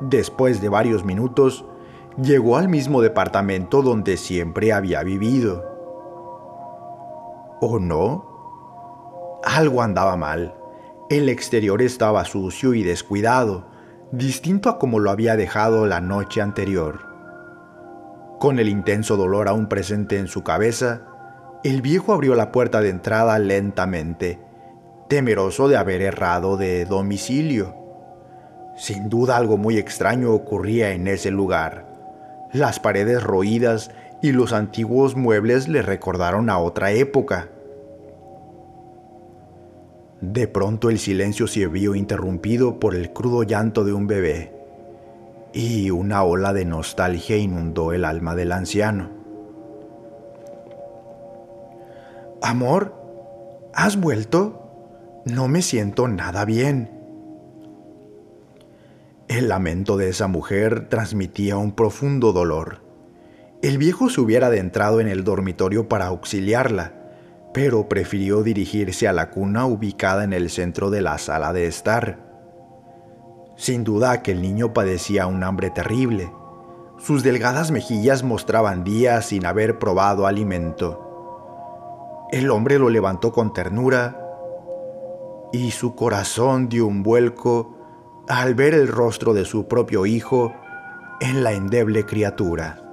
después 0.00 0.62
de 0.62 0.70
varios 0.70 1.04
minutos, 1.04 1.66
llegó 2.22 2.56
al 2.56 2.68
mismo 2.68 3.02
departamento 3.02 3.82
donde 3.82 4.16
siempre 4.16 4.72
había 4.72 5.02
vivido. 5.02 5.75
¿O 7.60 7.78
no? 7.78 9.40
Algo 9.44 9.82
andaba 9.82 10.16
mal. 10.16 10.54
El 11.08 11.28
exterior 11.28 11.82
estaba 11.82 12.24
sucio 12.24 12.74
y 12.74 12.82
descuidado, 12.82 13.66
distinto 14.12 14.68
a 14.68 14.78
como 14.78 14.98
lo 14.98 15.10
había 15.10 15.36
dejado 15.36 15.86
la 15.86 16.00
noche 16.00 16.40
anterior. 16.40 17.00
Con 18.40 18.58
el 18.58 18.68
intenso 18.68 19.16
dolor 19.16 19.48
aún 19.48 19.68
presente 19.68 20.18
en 20.18 20.28
su 20.28 20.42
cabeza, 20.42 21.02
el 21.64 21.82
viejo 21.82 22.12
abrió 22.12 22.34
la 22.34 22.52
puerta 22.52 22.80
de 22.80 22.90
entrada 22.90 23.38
lentamente 23.38 24.46
temeroso 25.08 25.68
de 25.68 25.76
haber 25.76 26.02
errado 26.02 26.56
de 26.56 26.84
domicilio. 26.84 27.74
Sin 28.76 29.08
duda 29.08 29.36
algo 29.36 29.56
muy 29.56 29.78
extraño 29.78 30.32
ocurría 30.32 30.90
en 30.90 31.06
ese 31.06 31.30
lugar. 31.30 31.86
Las 32.52 32.80
paredes 32.80 33.22
roídas 33.22 33.90
y 34.22 34.32
los 34.32 34.52
antiguos 34.52 35.16
muebles 35.16 35.68
le 35.68 35.82
recordaron 35.82 36.50
a 36.50 36.58
otra 36.58 36.92
época. 36.92 37.50
De 40.20 40.48
pronto 40.48 40.88
el 40.88 40.98
silencio 40.98 41.46
se 41.46 41.66
vio 41.66 41.94
interrumpido 41.94 42.80
por 42.80 42.94
el 42.94 43.12
crudo 43.12 43.42
llanto 43.42 43.84
de 43.84 43.92
un 43.92 44.06
bebé, 44.06 44.52
y 45.52 45.90
una 45.90 46.22
ola 46.22 46.52
de 46.52 46.64
nostalgia 46.64 47.36
inundó 47.36 47.92
el 47.92 48.04
alma 48.04 48.34
del 48.34 48.52
anciano. 48.52 49.10
Amor, 52.42 52.94
¿has 53.74 53.98
vuelto? 53.98 55.22
No 55.24 55.48
me 55.48 55.60
siento 55.60 56.08
nada 56.08 56.44
bien. 56.44 56.90
El 59.28 59.48
lamento 59.48 59.96
de 59.96 60.08
esa 60.08 60.28
mujer 60.28 60.88
transmitía 60.88 61.56
un 61.56 61.72
profundo 61.72 62.32
dolor. 62.32 62.85
El 63.66 63.78
viejo 63.78 64.10
se 64.10 64.20
hubiera 64.20 64.46
adentrado 64.46 65.00
en 65.00 65.08
el 65.08 65.24
dormitorio 65.24 65.88
para 65.88 66.06
auxiliarla, 66.06 66.92
pero 67.52 67.88
prefirió 67.88 68.44
dirigirse 68.44 69.08
a 69.08 69.12
la 69.12 69.30
cuna 69.30 69.66
ubicada 69.66 70.22
en 70.22 70.32
el 70.32 70.50
centro 70.50 70.88
de 70.88 71.02
la 71.02 71.18
sala 71.18 71.52
de 71.52 71.66
estar. 71.66 72.20
Sin 73.56 73.82
duda 73.82 74.12
aquel 74.12 74.40
niño 74.40 74.72
padecía 74.72 75.26
un 75.26 75.42
hambre 75.42 75.70
terrible. 75.70 76.30
Sus 77.00 77.24
delgadas 77.24 77.72
mejillas 77.72 78.22
mostraban 78.22 78.84
días 78.84 79.26
sin 79.26 79.44
haber 79.44 79.80
probado 79.80 80.28
alimento. 80.28 82.28
El 82.30 82.50
hombre 82.50 82.78
lo 82.78 82.88
levantó 82.88 83.32
con 83.32 83.52
ternura 83.52 84.16
y 85.52 85.72
su 85.72 85.96
corazón 85.96 86.68
dio 86.68 86.86
un 86.86 87.02
vuelco 87.02 87.76
al 88.28 88.54
ver 88.54 88.74
el 88.74 88.86
rostro 88.86 89.34
de 89.34 89.44
su 89.44 89.66
propio 89.66 90.06
hijo 90.06 90.54
en 91.20 91.42
la 91.42 91.50
endeble 91.50 92.06
criatura. 92.06 92.85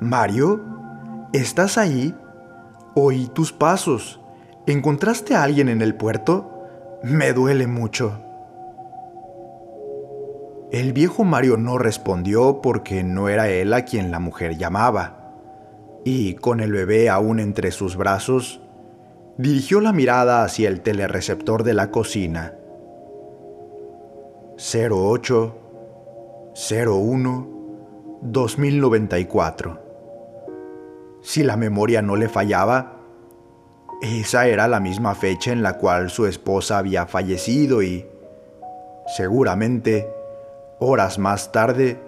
Mario, 0.00 0.62
¿estás 1.34 1.76
ahí? 1.76 2.14
Oí 2.94 3.28
tus 3.28 3.52
pasos. 3.52 4.18
¿Encontraste 4.66 5.34
a 5.34 5.42
alguien 5.42 5.68
en 5.68 5.82
el 5.82 5.94
puerto? 5.94 6.64
Me 7.02 7.34
duele 7.34 7.66
mucho. 7.66 8.18
El 10.72 10.94
viejo 10.94 11.24
Mario 11.24 11.58
no 11.58 11.76
respondió 11.76 12.62
porque 12.62 13.04
no 13.04 13.28
era 13.28 13.50
él 13.50 13.74
a 13.74 13.84
quien 13.84 14.10
la 14.10 14.20
mujer 14.20 14.56
llamaba, 14.56 15.34
y 16.02 16.34
con 16.34 16.60
el 16.60 16.72
bebé 16.72 17.10
aún 17.10 17.38
entre 17.38 17.70
sus 17.70 17.96
brazos, 17.96 18.62
dirigió 19.36 19.82
la 19.82 19.92
mirada 19.92 20.44
hacia 20.44 20.70
el 20.70 20.80
telereceptor 20.80 21.62
de 21.62 21.74
la 21.74 21.90
cocina. 21.90 22.54
08 24.56 25.56
01 26.54 27.48
2094. 28.22 29.89
Si 31.22 31.42
la 31.42 31.56
memoria 31.56 32.02
no 32.02 32.16
le 32.16 32.28
fallaba, 32.28 32.98
esa 34.02 34.46
era 34.46 34.68
la 34.68 34.80
misma 34.80 35.14
fecha 35.14 35.52
en 35.52 35.62
la 35.62 35.74
cual 35.74 36.10
su 36.10 36.26
esposa 36.26 36.78
había 36.78 37.06
fallecido 37.06 37.82
y, 37.82 38.06
seguramente, 39.16 40.08
horas 40.78 41.18
más 41.18 41.52
tarde, 41.52 42.00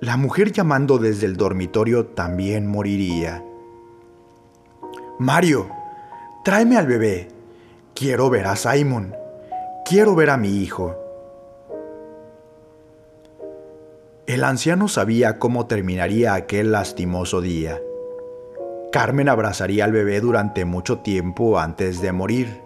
la 0.00 0.16
mujer 0.16 0.52
llamando 0.52 0.98
desde 0.98 1.26
el 1.26 1.36
dormitorio 1.36 2.06
también 2.06 2.66
moriría. 2.66 3.44
Mario, 5.18 5.68
Tráeme 6.42 6.78
al 6.78 6.86
bebé. 6.86 7.28
Quiero 7.94 8.30
ver 8.30 8.46
a 8.46 8.56
Simon. 8.56 9.14
Quiero 9.84 10.14
ver 10.14 10.30
a 10.30 10.38
mi 10.38 10.62
hijo. 10.62 10.96
El 14.26 14.42
anciano 14.44 14.88
sabía 14.88 15.38
cómo 15.38 15.66
terminaría 15.66 16.32
aquel 16.32 16.72
lastimoso 16.72 17.42
día. 17.42 17.78
Carmen 18.92 19.28
abrazaría 19.28 19.84
al 19.84 19.92
bebé 19.92 20.20
durante 20.20 20.64
mucho 20.64 20.98
tiempo 20.98 21.60
antes 21.60 22.00
de 22.00 22.10
morir. 22.10 22.60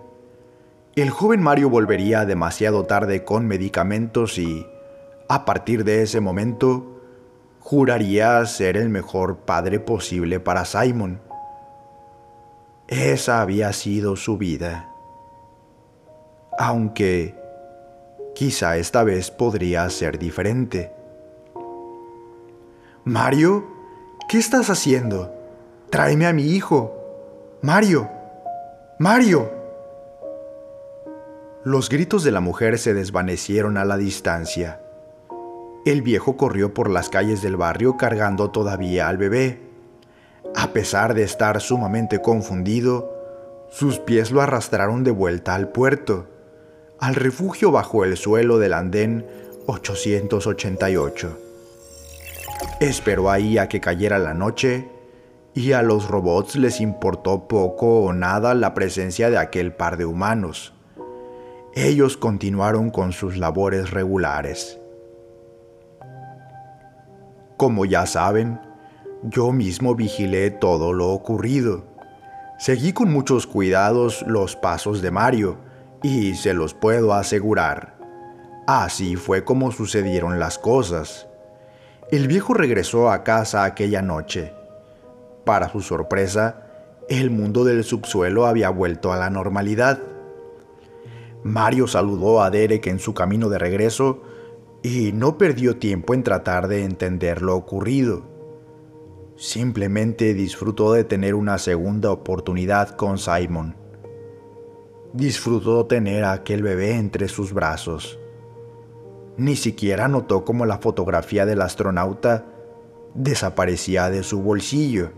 El 0.96 1.10
joven 1.10 1.42
Mario 1.42 1.68
volvería 1.68 2.24
demasiado 2.24 2.84
tarde 2.84 3.24
con 3.24 3.46
medicamentos 3.46 4.38
y, 4.38 4.66
a 5.28 5.44
partir 5.44 5.84
de 5.84 6.02
ese 6.02 6.20
momento, 6.20 7.00
juraría 7.60 8.44
ser 8.46 8.78
el 8.78 8.88
mejor 8.88 9.38
padre 9.38 9.80
posible 9.80 10.40
para 10.40 10.64
Simon. 10.64 11.20
Esa 12.88 13.42
había 13.42 13.72
sido 13.74 14.16
su 14.16 14.38
vida. 14.38 14.88
Aunque 16.58 17.34
quizá 18.34 18.78
esta 18.78 19.02
vez 19.02 19.30
podría 19.30 19.90
ser 19.90 20.18
diferente. 20.18 20.90
Mario, 23.04 23.66
¿qué 24.28 24.38
estás 24.38 24.70
haciendo? 24.70 25.34
Tráeme 25.94 26.26
a 26.26 26.33
mi 26.33 26.42
hijo. 26.48 26.92
Mario, 27.62 28.11
Mario. 28.98 29.48
Los 31.62 31.88
gritos 31.88 32.24
de 32.24 32.33
la 32.33 32.40
mujer 32.40 32.80
se 32.80 32.94
desvanecieron 32.94 33.76
a 33.76 33.85
la 33.85 33.96
distancia. 33.96 34.80
El 35.87 36.02
viejo 36.02 36.37
corrió 36.37 36.74
por 36.74 36.90
las 36.90 37.11
calles 37.11 37.42
del 37.42 37.57
barrio 37.57 37.96
cargando 37.96 38.50
todavía 38.50 39.07
al 39.07 39.18
bebé. 39.18 39.61
A 40.57 40.72
pesar 40.72 41.14
de 41.14 41.22
estar 41.22 41.61
sumamente 41.61 42.20
confundido, 42.20 43.14
sus 43.70 44.00
pies 44.00 44.33
lo 44.33 44.40
arrastraron 44.40 45.04
de 45.04 45.12
vuelta 45.12 45.54
al 45.54 45.68
puerto. 45.68 46.26
al 46.98 47.14
refugio 47.14 47.70
bajo 47.70 48.02
el 48.02 48.16
suelo 48.16 48.59
del 48.59 48.72
andén 48.72 49.24
888. 49.66 51.38
Esperó 52.80 53.30
ahí 53.30 53.59
a 53.59 53.68
que 53.68 53.80
cayera 53.80 54.18
la 54.18 54.35
noche 54.35 54.88
y 55.55 55.73
a 55.73 55.83
los 55.83 56.09
robots 56.09 56.57
les 56.57 56.81
importó 56.81 57.47
poco 57.47 58.01
o 58.01 58.12
nada 58.12 58.55
la 58.55 58.75
presencia 58.75 59.31
de 59.31 59.38
aquel 59.38 59.73
par 59.73 59.97
de 59.97 60.05
humanos. 60.05 60.75
Ellos 61.75 62.17
continuaron 62.17 62.90
con 62.90 63.12
sus 63.12 63.37
labores 63.37 63.90
regulares. 63.90 64.79
Como 67.57 67.85
ya 67.85 68.05
saben, 68.07 68.61
yo 69.23 69.53
mismo 69.53 69.95
vigilé 69.95 70.51
todo 70.51 70.93
lo 70.93 71.11
ocurrido. 71.11 71.85
Seguí 72.59 72.93
con 72.93 73.12
muchos 73.12 73.47
cuidados 73.47 74.25
los 74.27 74.57
pasos 74.57 75.03
de 75.03 75.11
Mario 75.11 75.59
y 76.03 76.35
se 76.35 76.53
los 76.53 76.75
puedo 76.75 77.14
asegurar. 77.14 77.95
Así 78.67 79.17
fue 79.17 79.45
como 79.45 79.71
sucedieron 79.71 80.40
las 80.40 80.59
cosas. 80.59 81.29
El 82.11 82.29
viejo 82.29 82.55
regresó 82.55 83.11
a 83.11 83.23
casa 83.23 83.64
aquella 83.64 84.03
noche. 84.03 84.53
Para 85.44 85.68
su 85.68 85.80
sorpresa, 85.80 86.64
el 87.09 87.30
mundo 87.30 87.64
del 87.64 87.85
subsuelo 87.85 88.46
había 88.46 88.70
vuelto 88.70 89.12
a 89.12 89.16
la 89.16 89.30
normalidad. 89.30 90.00
Mario 91.42 91.87
saludó 91.87 92.42
a 92.42 92.50
Derek 92.50 92.87
en 92.87 92.98
su 92.98 93.12
camino 93.12 93.50
de 93.50 93.59
regreso 93.59 94.22
y 94.83 95.12
no 95.12 95.37
perdió 95.37 95.76
tiempo 95.76 96.14
en 96.14 96.22
tratar 96.22 96.68
de 96.68 96.85
entender 96.85 97.42
lo 97.42 97.57
ocurrido. 97.57 98.22
Simplemente 99.37 100.33
disfrutó 100.33 100.92
de 100.92 101.04
tener 101.04 101.35
una 101.35 101.59
segunda 101.59 102.11
oportunidad 102.11 102.90
con 102.90 103.18
Simon. 103.18 103.76
Disfrutó 105.12 105.87
tener 105.87 106.24
a 106.24 106.33
aquel 106.33 106.62
bebé 106.62 106.96
entre 106.96 107.28
sus 107.28 107.52
brazos. 107.52 108.18
Ni 109.37 109.57
siquiera 109.57 110.09
notó 110.09 110.44
cómo 110.44 110.64
la 110.64 110.78
fotografía 110.78 111.44
del 111.44 111.61
astronauta 111.62 112.46
desaparecía 113.14 114.09
de 114.09 114.22
su 114.22 114.40
bolsillo. 114.40 115.11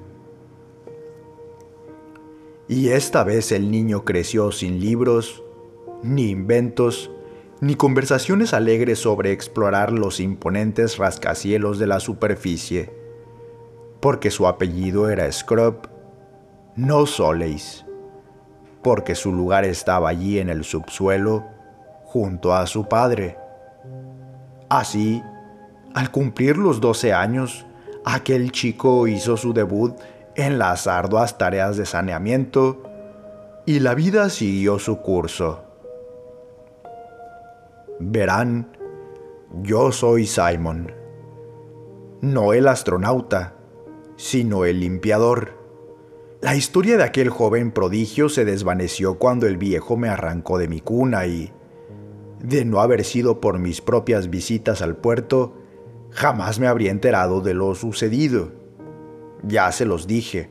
Y 2.69 2.89
esta 2.89 3.23
vez 3.23 3.53
el 3.53 3.71
niño 3.71 4.05
creció 4.05 4.51
sin 4.51 4.81
libros, 4.81 5.43
ni 6.03 6.31
inventos, 6.31 7.11
ni 7.61 7.77
conversaciones 7.77 8.53
alegres 8.55 8.99
sobre 8.99 9.31
explorar 9.31 9.93
los 9.93 10.19
imponentes 10.19 10.99
rascacielos 10.99 11.79
de 11.79 11.87
la 11.87 12.01
superficie, 12.01 12.93
porque 14.01 14.31
su 14.31 14.49
apellido 14.49 15.09
era 15.09 15.31
Scrub, 15.31 15.89
no 16.75 17.07
Soleis, 17.07 17.87
porque 18.83 19.15
su 19.15 19.33
lugar 19.33 19.65
estaba 19.65 20.09
allí 20.09 20.39
en 20.39 20.51
el 20.51 20.65
subsuelo 20.65 21.45
junto 22.05 22.53
a 22.53 22.67
su 22.67 22.89
padre. 22.89 23.37
Así, 24.69 25.23
al 25.95 26.11
cumplir 26.11 26.59
los 26.59 26.81
12 26.81 27.13
años, 27.13 27.65
aquel 28.05 28.51
chico 28.51 29.07
hizo 29.07 29.37
su 29.37 29.53
debut 29.53 29.95
en 30.37 30.59
las 30.59 30.87
arduas 30.87 31.39
tareas 31.39 31.77
de 31.77 31.87
saneamiento 31.87 32.83
y 33.65 33.81
la 33.81 33.95
vida 33.95 34.29
siguió 34.29 34.79
su 34.79 34.99
curso. 34.99 35.65
Verán, 37.99 38.77
yo 39.63 39.91
soy 39.93 40.27
Simon, 40.27 40.93
no 42.21 42.53
el 42.53 42.69
astronauta, 42.69 43.55
sino 44.17 44.65
el 44.67 44.81
limpiador. 44.81 45.57
La 46.43 46.55
historia 46.55 46.99
de 46.99 47.05
aquel 47.05 47.31
joven 47.31 47.73
prodigio 47.73 48.29
se 48.29 48.45
desvaneció 48.45 49.19
cuando 49.19 49.47
el 49.47 49.57
viejo 49.57 49.97
me 49.97 50.09
arrancó 50.09 50.59
de 50.59 50.69
mi 50.69 50.81
cuna 50.81 51.27
y, 51.27 51.51
de 52.43 52.67
no 52.67 52.81
haber 52.81 53.05
sido 53.05 53.41
por 53.41 53.59
mis 53.59 53.81
propias 53.81 54.29
visitas 54.29 54.83
al 54.83 54.97
puerto, 54.97 55.55
jamás 56.11 56.61
me 56.61 56.67
habría 56.67 56.91
enterado 56.91 57.41
de 57.41 57.55
lo 57.55 57.75
sucedido. 57.75 58.66
Ya 59.47 59.71
se 59.71 59.85
los 59.85 60.07
dije, 60.07 60.51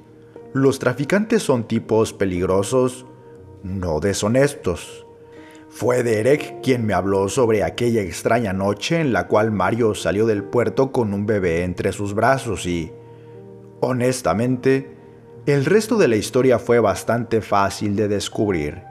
los 0.53 0.79
traficantes 0.79 1.43
son 1.43 1.67
tipos 1.67 2.13
peligrosos, 2.13 3.05
no 3.63 3.99
deshonestos. 3.99 5.05
Fue 5.69 6.03
Derek 6.03 6.61
quien 6.61 6.85
me 6.85 6.93
habló 6.93 7.27
sobre 7.27 7.63
aquella 7.63 8.01
extraña 8.01 8.53
noche 8.53 9.01
en 9.01 9.11
la 9.11 9.27
cual 9.27 9.51
Mario 9.51 9.95
salió 9.95 10.25
del 10.25 10.43
puerto 10.45 10.93
con 10.93 11.13
un 11.13 11.25
bebé 11.25 11.63
entre 11.63 11.91
sus 11.91 12.13
brazos 12.13 12.65
y, 12.65 12.93
honestamente, 13.81 14.95
el 15.45 15.65
resto 15.65 15.97
de 15.97 16.07
la 16.07 16.15
historia 16.15 16.57
fue 16.57 16.79
bastante 16.79 17.41
fácil 17.41 17.97
de 17.97 18.07
descubrir. 18.07 18.83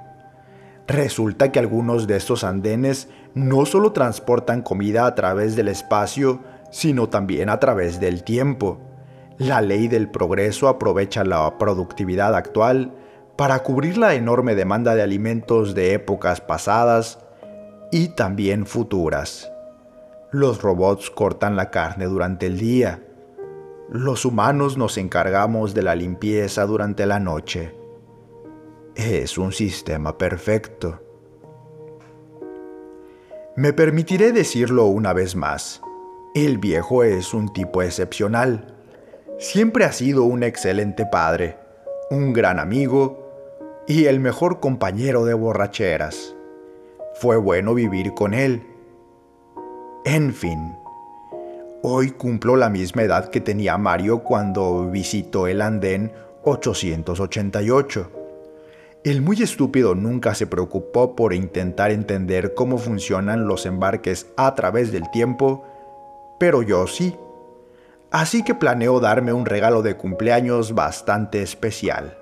Resulta 0.86 1.50
que 1.50 1.58
algunos 1.58 2.06
de 2.06 2.16
estos 2.16 2.44
andenes 2.44 3.08
no 3.34 3.64
solo 3.64 3.92
transportan 3.92 4.60
comida 4.60 5.06
a 5.06 5.14
través 5.14 5.56
del 5.56 5.68
espacio, 5.68 6.40
sino 6.70 7.08
también 7.08 7.48
a 7.48 7.58
través 7.58 8.00
del 8.00 8.22
tiempo. 8.22 8.93
La 9.38 9.60
ley 9.60 9.88
del 9.88 10.10
progreso 10.10 10.68
aprovecha 10.68 11.24
la 11.24 11.58
productividad 11.58 12.36
actual 12.36 12.94
para 13.36 13.64
cubrir 13.64 13.98
la 13.98 14.14
enorme 14.14 14.54
demanda 14.54 14.94
de 14.94 15.02
alimentos 15.02 15.74
de 15.74 15.94
épocas 15.94 16.40
pasadas 16.40 17.18
y 17.90 18.08
también 18.08 18.64
futuras. 18.64 19.50
Los 20.30 20.62
robots 20.62 21.10
cortan 21.10 21.56
la 21.56 21.70
carne 21.70 22.06
durante 22.06 22.46
el 22.46 22.58
día. 22.58 23.02
Los 23.88 24.24
humanos 24.24 24.76
nos 24.76 24.98
encargamos 24.98 25.74
de 25.74 25.82
la 25.82 25.94
limpieza 25.94 26.64
durante 26.66 27.04
la 27.06 27.18
noche. 27.18 27.74
Es 28.94 29.36
un 29.36 29.52
sistema 29.52 30.16
perfecto. 30.16 31.00
Me 33.56 33.72
permitiré 33.72 34.32
decirlo 34.32 34.86
una 34.86 35.12
vez 35.12 35.34
más. 35.34 35.80
El 36.34 36.58
viejo 36.58 37.04
es 37.04 37.34
un 37.34 37.52
tipo 37.52 37.82
excepcional. 37.82 38.73
Siempre 39.44 39.84
ha 39.84 39.92
sido 39.92 40.24
un 40.24 40.42
excelente 40.42 41.04
padre, 41.04 41.58
un 42.10 42.32
gran 42.32 42.58
amigo 42.58 43.84
y 43.86 44.06
el 44.06 44.18
mejor 44.18 44.58
compañero 44.58 45.26
de 45.26 45.34
borracheras. 45.34 46.34
Fue 47.16 47.36
bueno 47.36 47.74
vivir 47.74 48.14
con 48.14 48.32
él. 48.32 48.62
En 50.06 50.32
fin, 50.32 50.74
hoy 51.82 52.12
cumplo 52.12 52.56
la 52.56 52.70
misma 52.70 53.02
edad 53.02 53.28
que 53.28 53.42
tenía 53.42 53.76
Mario 53.76 54.20
cuando 54.20 54.90
visitó 54.90 55.46
el 55.46 55.60
andén 55.60 56.10
888 56.44 58.10
el 59.04 59.20
muy 59.20 59.42
estúpido 59.42 59.94
nunca 59.94 60.34
se 60.34 60.46
preocupó 60.46 61.14
por 61.14 61.34
intentar 61.34 61.90
entender 61.90 62.54
cómo 62.54 62.78
funcionan 62.78 63.46
los 63.46 63.66
embarques 63.66 64.26
a 64.38 64.54
través 64.54 64.90
del 64.90 65.10
tiempo, 65.10 65.66
pero 66.40 66.62
yo 66.62 66.86
sí. 66.86 67.14
Así 68.14 68.44
que 68.44 68.54
planeo 68.54 69.00
darme 69.00 69.32
un 69.32 69.44
regalo 69.44 69.82
de 69.82 69.96
cumpleaños 69.96 70.72
bastante 70.72 71.42
especial. 71.42 72.16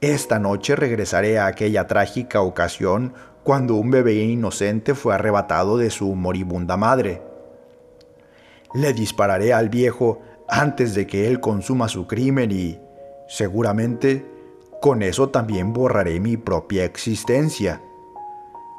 Esta 0.00 0.38
noche 0.38 0.76
regresaré 0.76 1.40
a 1.40 1.46
aquella 1.46 1.88
trágica 1.88 2.40
ocasión 2.40 3.12
cuando 3.42 3.74
un 3.74 3.90
bebé 3.90 4.14
inocente 4.14 4.94
fue 4.94 5.12
arrebatado 5.12 5.76
de 5.76 5.90
su 5.90 6.14
moribunda 6.14 6.76
madre. 6.76 7.20
Le 8.72 8.92
dispararé 8.92 9.52
al 9.52 9.70
viejo 9.70 10.20
antes 10.48 10.94
de 10.94 11.08
que 11.08 11.26
él 11.26 11.40
consuma 11.40 11.88
su 11.88 12.06
crimen 12.06 12.52
y, 12.52 12.78
seguramente, 13.26 14.24
con 14.80 15.02
eso 15.02 15.30
también 15.30 15.72
borraré 15.72 16.20
mi 16.20 16.36
propia 16.36 16.84
existencia. 16.84 17.82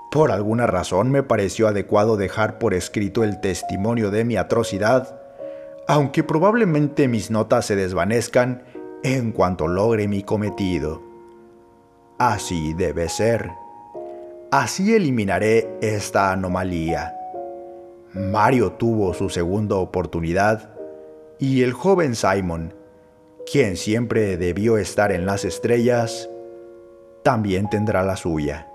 Por 0.09 0.31
alguna 0.31 0.67
razón 0.67 1.11
me 1.11 1.21
pareció 1.21 1.67
adecuado 1.67 2.15
dejar 2.15 2.59
por 2.59 2.73
escrito 2.73 3.25
el 3.25 3.41
testimonio 3.41 4.09
de 4.09 4.23
mi 4.23 4.37
atrocidad, 4.37 5.20
aunque 5.87 6.23
probablemente 6.23 7.07
mis 7.07 7.31
notas 7.31 7.65
se 7.65 7.75
desvanezcan 7.75 8.63
en 9.03 9.31
cuanto 9.31 9.67
logre 9.67 10.07
mi 10.07 10.23
cometido. 10.23 11.01
Así 12.17 12.73
debe 12.73 13.09
ser. 13.09 13.51
Así 14.51 14.93
eliminaré 14.93 15.77
esta 15.81 16.31
anomalía. 16.31 17.15
Mario 18.13 18.73
tuvo 18.73 19.13
su 19.13 19.29
segunda 19.29 19.75
oportunidad 19.75 20.75
y 21.39 21.63
el 21.63 21.73
joven 21.73 22.15
Simon 22.15 22.73
quien 23.49 23.75
siempre 23.75 24.37
debió 24.37 24.77
estar 24.77 25.11
en 25.11 25.25
las 25.25 25.43
estrellas, 25.45 26.29
también 27.23 27.69
tendrá 27.69 28.03
la 28.03 28.15
suya. 28.15 28.67